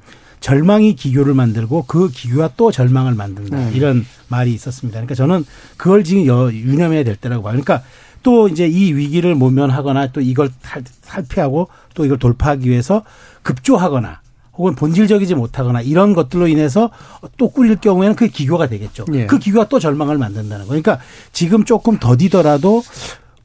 [0.47, 3.71] 절망이 기교를 만들고 그 기교가 또 절망을 만든다 음.
[3.73, 4.97] 이런 말이 있었습니다.
[4.97, 5.45] 그러니까 저는
[5.77, 7.53] 그걸 지금 여- 유념해야 될 때라고 봐요.
[7.53, 7.81] 그러니까
[8.23, 13.03] 또 이제 이 위기를 모면하거나 또 이걸 살- 살피하고 또 이걸 돌파하기 위해서
[13.43, 14.19] 급조하거나
[14.57, 16.89] 혹은 본질적이지 못하거나 이런 것들로 인해서
[17.37, 19.05] 또 꾸릴 경우에는 그게 기교가 되겠죠.
[19.13, 19.25] 예.
[19.27, 20.69] 그 기교가 또 절망을 만든다는 거.
[20.69, 20.99] 그러니까
[21.31, 22.83] 지금 조금 더디더라도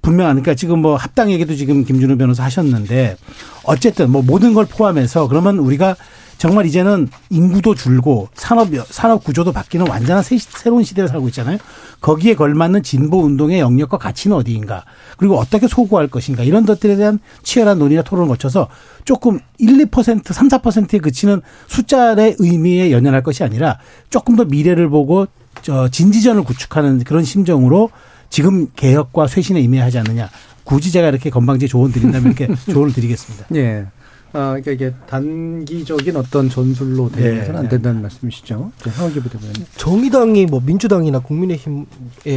[0.03, 3.17] 분명한 그러니까 지금 뭐 합당 얘기도 지금 김준호 변호사 하셨는데
[3.63, 5.95] 어쨌든 뭐 모든 걸 포함해서 그러면 우리가
[6.39, 11.59] 정말 이제는 인구도 줄고 산업 산업 구조도 바뀌는 완전한 새, 새로운 시대를 살고 있잖아요.
[12.01, 14.85] 거기에 걸맞는 진보 운동의 영역과 가치는 어디인가?
[15.17, 16.45] 그리고 어떻게 소구할 것인가?
[16.45, 18.69] 이런 것들에 대한 치열한 논의나 토론을 거쳐서
[19.05, 23.79] 조금 1, 2%, 3, 4%에 그치는 숫자의 의미에 연연할 것이 아니라
[24.09, 25.27] 조금 더 미래를 보고
[25.63, 27.91] 저 진지전을 구축하는 그런 심정으로
[28.31, 30.31] 지금 개혁과 쇄신에 임해하지 않느냐.
[30.63, 33.47] 굳이 제가 이렇게 건방지게 조언 드린다면 이렇게 조언을 드리겠습니다.
[33.57, 33.87] 예.
[34.33, 37.69] 아, 그러니까 이게 단기적인 어떤 전술로 되면서는 네, 안 네.
[37.69, 38.73] 된다는 말씀이시죠.
[38.85, 39.67] 네, 황기 부대변인.
[39.77, 41.87] 정의당이 뭐 민주당이나 국민의힘에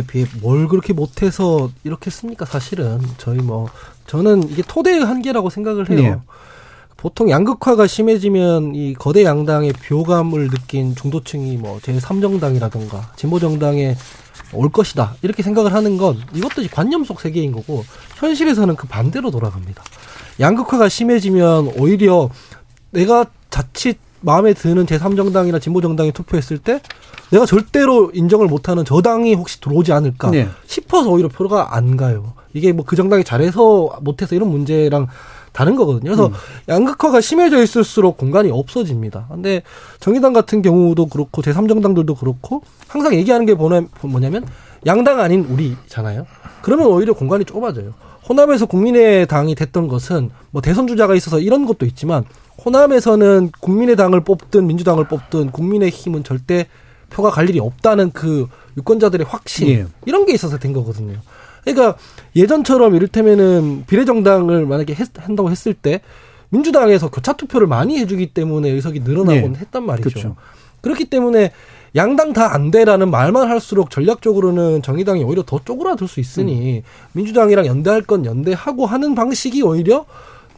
[0.08, 2.46] 비해 뭘 그렇게 못해서 이렇게 씁니까?
[2.46, 3.70] 사실은 저희 뭐
[4.08, 6.02] 저는 이게 토대의 한계라고 생각을 해요.
[6.02, 6.16] 네.
[6.96, 13.96] 보통 양극화가 심해지면 이 거대 양당의 비호감을 느낀 중도층이 뭐 제3정당이라든가 진보정당에
[14.54, 17.84] 올 것이다 이렇게 생각을 하는 건 이것도 관념 속 세계인 거고
[18.18, 19.84] 현실에서는 그 반대로 돌아갑니다.
[20.40, 22.30] 양극화가 심해지면 오히려
[22.92, 26.80] 내가 자칫 마음에 드는 제3정당이나 진보정당이 투표했을 때
[27.32, 30.48] 내가 절대로 인정을 못하는 저당이 혹시 들어오지 않을까 네.
[30.68, 32.34] 싶어서 오히려 표가 안 가요.
[32.54, 35.08] 이게 뭐 그 정당이 잘해서 못해서 이런 문제랑
[35.54, 36.12] 다른 거거든요.
[36.16, 36.32] 그래서
[36.70, 39.28] 양극화가 심해져 있을수록 공간이 없어집니다.
[39.32, 39.64] 근데
[40.00, 44.46] 정의당 같은 경우도 그렇고 제3정당들도 그렇고 항상 얘기하는 게 뭐냐- 뭐냐면
[44.86, 46.26] 양당 아닌 우리잖아요.
[46.62, 47.94] 그러면 오히려 공간이 좁아져요.
[48.28, 52.24] 호남에서 국민의당이 됐던 것은 뭐 대선 주자가 있어서 이런 것도 있지만
[52.64, 56.68] 호남에서는 국민의당을 뽑든 민주당을 뽑든 국민의힘은 절대
[57.10, 58.48] 표가 갈 일이 없다는 그
[58.78, 59.86] 유권자들의 확신 예.
[60.06, 61.18] 이런 게 있어서 된 거거든요.
[61.64, 61.98] 그러니까
[62.36, 66.02] 예전처럼 이를테면은 비례정당을 만약에 했, 한다고 했을 때
[66.50, 69.60] 민주당에서 교차 투표를 많이 해주기 때문에 의석이 늘어나곤 예.
[69.60, 70.10] 했단 말이죠.
[70.10, 70.36] 그렇죠.
[70.82, 71.52] 그렇기 때문에
[71.96, 76.82] 양당 다 안 돼라는 말만 할수록 전략적으로는 정의당이 오히려 더 쪼그라들 수 있으니 음.
[77.14, 80.06] 민주당이랑 연대할 건 연대하고 하는 방식이 오히려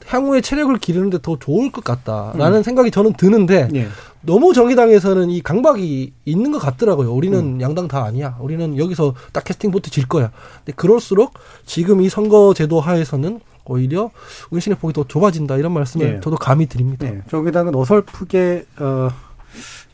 [0.07, 2.63] 향후에 체력을 기르는데 더 좋을 것 같다라는 음.
[2.63, 3.87] 생각이 저는 드는데 예.
[4.21, 7.11] 너무 정의당에서는 이 강박이 있는 것 같더라고요.
[7.13, 7.61] 우리는 음.
[7.61, 8.37] 양당 다 아니야.
[8.39, 10.31] 우리는 여기서 딱 캐스팅 보트 질 거야.
[10.57, 11.33] 근데 그럴수록
[11.65, 14.11] 지금 이 선거 제도 하에서는 오히려
[14.49, 16.19] 운신의 폭이 더 좁아진다 이런 말씀을 예.
[16.21, 17.09] 저도 감히 드립니다.
[17.09, 19.09] 네, 정의당은 어설프게 어,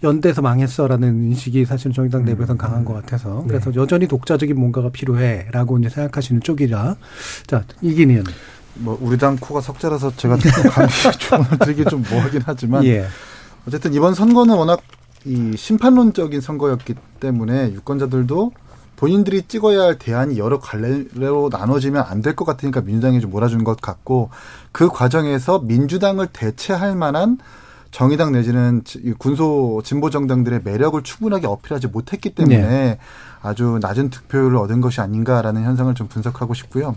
[0.04, 3.44] 연대에서 망했어라는 인식이 사실 정의당 내부에서는 강한 것 같아서.
[3.48, 6.96] 그래서 여전히 독자적인 뭔가가 필요해라고 이제 생각하시는 쪽이라.
[7.48, 8.26] 자 이긴 의원
[8.76, 10.38] 뭐 우리 당 코가 석자라서 제가
[10.72, 10.90] 감히
[11.20, 13.06] 조언을 드리기 좀 뭐하긴 하지만 예.
[13.68, 14.80] 어쨌든 이번 선거는 워낙
[15.26, 18.52] 이 심판론적인 선거였기 때문에 유권자들도
[18.96, 23.82] 본인들이 찍어야 할 대안이 여러 갈래로 나눠지면 안 될 것 같으니까 민주당이 좀 몰아준 것
[23.82, 24.30] 같고
[24.72, 27.38] 그 과정에서 민주당을 대체할 만한
[27.92, 28.84] 정의당 내지는
[29.18, 33.00] 군소 진보 정당들의 매력을 충분하게 어필하지 못했기 때문에
[33.42, 36.96] 아주 낮은 득표율을 얻은 것이 아닌가라는 현상을 좀 분석하고 싶고요.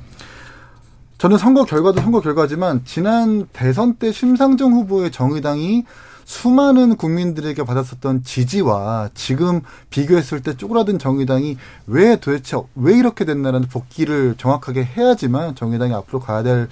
[1.18, 5.84] 저는 선거 결과도 선거 결과지만 지난 대선 때 심상정 후보의 정의당이
[6.24, 14.34] 수많은 국민들에게 받았었던 지지와 지금 비교했을 때 쪼그라든 정의당이 왜 도대체 왜 이렇게 됐나라는 복귀를
[14.38, 16.68] 정확하게 해야지만 정의당이 앞으로 가야 될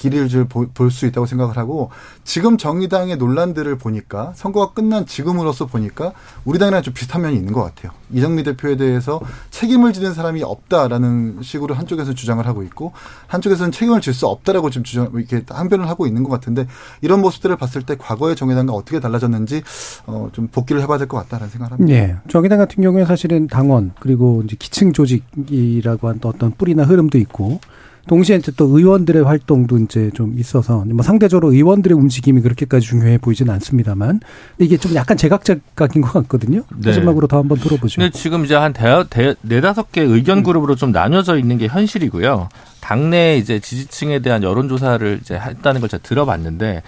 [0.00, 1.90] 길을 볼 수 있다고 생각을 하고
[2.24, 6.12] 지금 정의당의 논란들을 보니까 선거가 끝난 지금으로서 보니까
[6.44, 7.92] 우리 당이랑 좀 비슷한 면이 있는 것 같아요.
[8.10, 9.20] 이정미 대표에 대해서
[9.50, 12.92] 책임을 지는 사람이 없다라는 식으로 한쪽에서 주장을 하고 있고
[13.28, 16.66] 한쪽에서는 책임을 질 수 없다라고 지금 주장 이렇게 항변을 하고 있는 것 같은데
[17.00, 19.62] 이런 모습들을 봤을 때 과거의 정의당과 어떻게 달라졌는지
[20.06, 21.94] 어, 좀 복귀를 해봐야 될 것 같다라는 생각을 합니다.
[21.94, 22.16] 예.
[22.28, 27.60] 정의당 같은 경우에 사실은 당원 그리고 이제 기층 조직이라고 또 어떤 뿌리나 흐름도 있고
[28.08, 33.52] 동시에 이제 또 의원들의 활동도 이제 좀 있어서 뭐 상대적으로 의원들의 움직임이 그렇게까지 중요해 보이지는
[33.54, 34.20] 않습니다만
[34.56, 36.62] 근데 이게 좀 약간 제각각인 것 같거든요.
[36.76, 36.90] 네.
[36.90, 38.00] 마지막으로 더 한번 들어보죠.
[38.00, 42.48] 근데 지금 이제 한 대, 대, 네다섯 개 의견 그룹으로 좀 나뉘어져 있는 게 현실이고요.
[42.80, 46.82] 당내 이제 지지층에 대한 여론조사를 이제 했다는 걸 제가 들어봤는데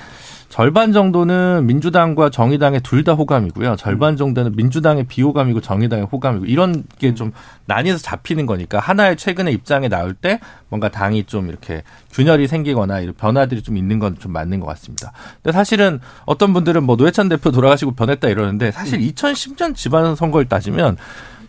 [0.52, 3.76] 절반 정도는 민주당과 정의당의 둘 다 호감이고요.
[3.76, 7.32] 절반 정도는 민주당의 비호감이고 정의당의 호감이고 이런 게좀
[7.64, 11.82] 나뉘어서 잡히는 거니까 하나의 최근의 입장에 나올 때 뭔가 당이 좀 이렇게
[12.12, 15.12] 균열이 생기거나 이런 변화들이 좀 있는 건 좀 맞는 것 같습니다.
[15.42, 20.98] 근데 사실은 어떤 분들은 뭐 노회찬 대표 돌아가시고 변했다 이러는데 사실 2010년 지방선거를 따지면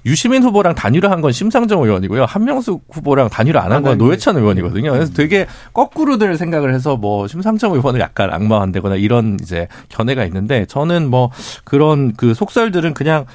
[0.05, 2.25] 유시민 후보랑 단일화한 건 심상정 의원이고요.
[2.25, 4.91] 한명숙 후보랑 단일화 안 한 건 노회찬 의원이거든요.
[4.91, 11.09] 그래서 되게 거꾸로들 생각을 해서 뭐 심상정 의원을 약간 악마한다거나 이런 이제 견해가 있는데 저는
[11.09, 11.31] 뭐
[11.63, 13.25] 그런 그 속설들은 그냥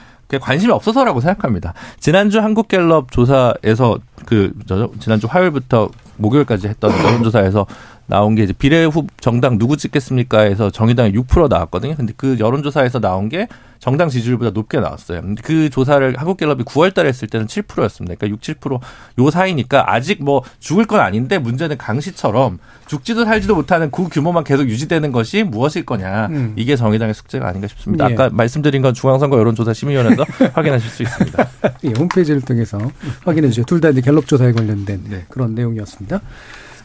[0.42, 1.72] 관심이 없어서라고 생각합니다.
[2.00, 5.88] 지난주 한국갤럽 조사에서 그 저- 지난주 화요일부터
[6.18, 7.64] 목요일까지 했던 여론조사에서
[8.08, 10.40] 나온 게 이제 비례 후 정당 누구 찍겠습니까?
[10.40, 11.94] 해서 정의당이 6% 나왔거든요.
[11.94, 13.46] 근데 그 여론조사에서 나온 게
[13.78, 15.20] 정당 지지율보다 높게 나왔어요.
[15.20, 18.16] 근데 그 조사를 한국갤럽이 9월 달에 했을 때는 7%였습니다.
[18.16, 24.08] 그러니까 6, 7%요 사이니까 아직 뭐 죽을 건 아닌데 문제는 강시처럼 죽지도 살지도 못하는 그
[24.08, 26.26] 규모만 계속 유지되는 것이 무엇일 거냐.
[26.30, 26.54] 음.
[26.56, 28.08] 이게 정의당의 숙제가 아닌가 싶습니다.
[28.10, 28.14] 예.
[28.14, 31.48] 아까 말씀드린 건 중앙선거 여론조사 심의위원회에서 확인하실 수 있습니다.
[31.84, 32.78] 예, 홈페이지를 통해서
[33.24, 33.64] 확인해 주세요.
[33.66, 35.24] 둘 다 이제 갤럽 조사에 관련된 네.
[35.28, 36.20] 그런 내용이었습니다.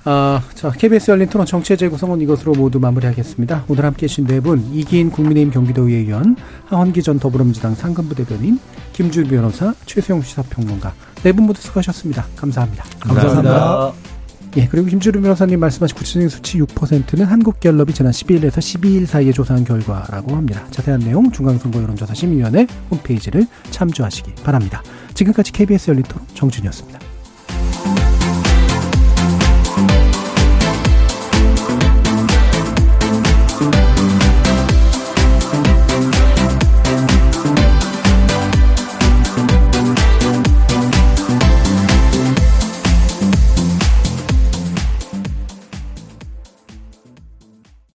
[0.05, 3.65] 아, 자, KBS 열린 토론 정치의 재구성은 이것으로 모두 마무리하겠습니다.
[3.69, 6.35] 오늘 함께 해주신 네 분, 이기인 국민의힘 경기도의회 의원,
[6.65, 8.59] 하원기 전 더불어민주당 상근부 대변인,
[8.91, 12.25] 김준 변호사, 최수영 시사평론가, 네 분 모두 수고하셨습니다.
[12.35, 12.83] 감사합니다.
[12.99, 13.93] 감사합니다.
[14.57, 20.35] 예, 그리고 김주름 변호사님 말씀하신 구체적인 수치 6%는 한국갤럽이 지난 11일에서 12일 사이에 조사한 결과라고
[20.35, 20.61] 합니다.
[20.69, 24.83] 자세한 내용 중앙선거 여론조사 심의위원회 홈페이지를 참조하시기 바랍니다.
[25.13, 26.99] 지금까지 KBS 열린 토론 정준이었습니다.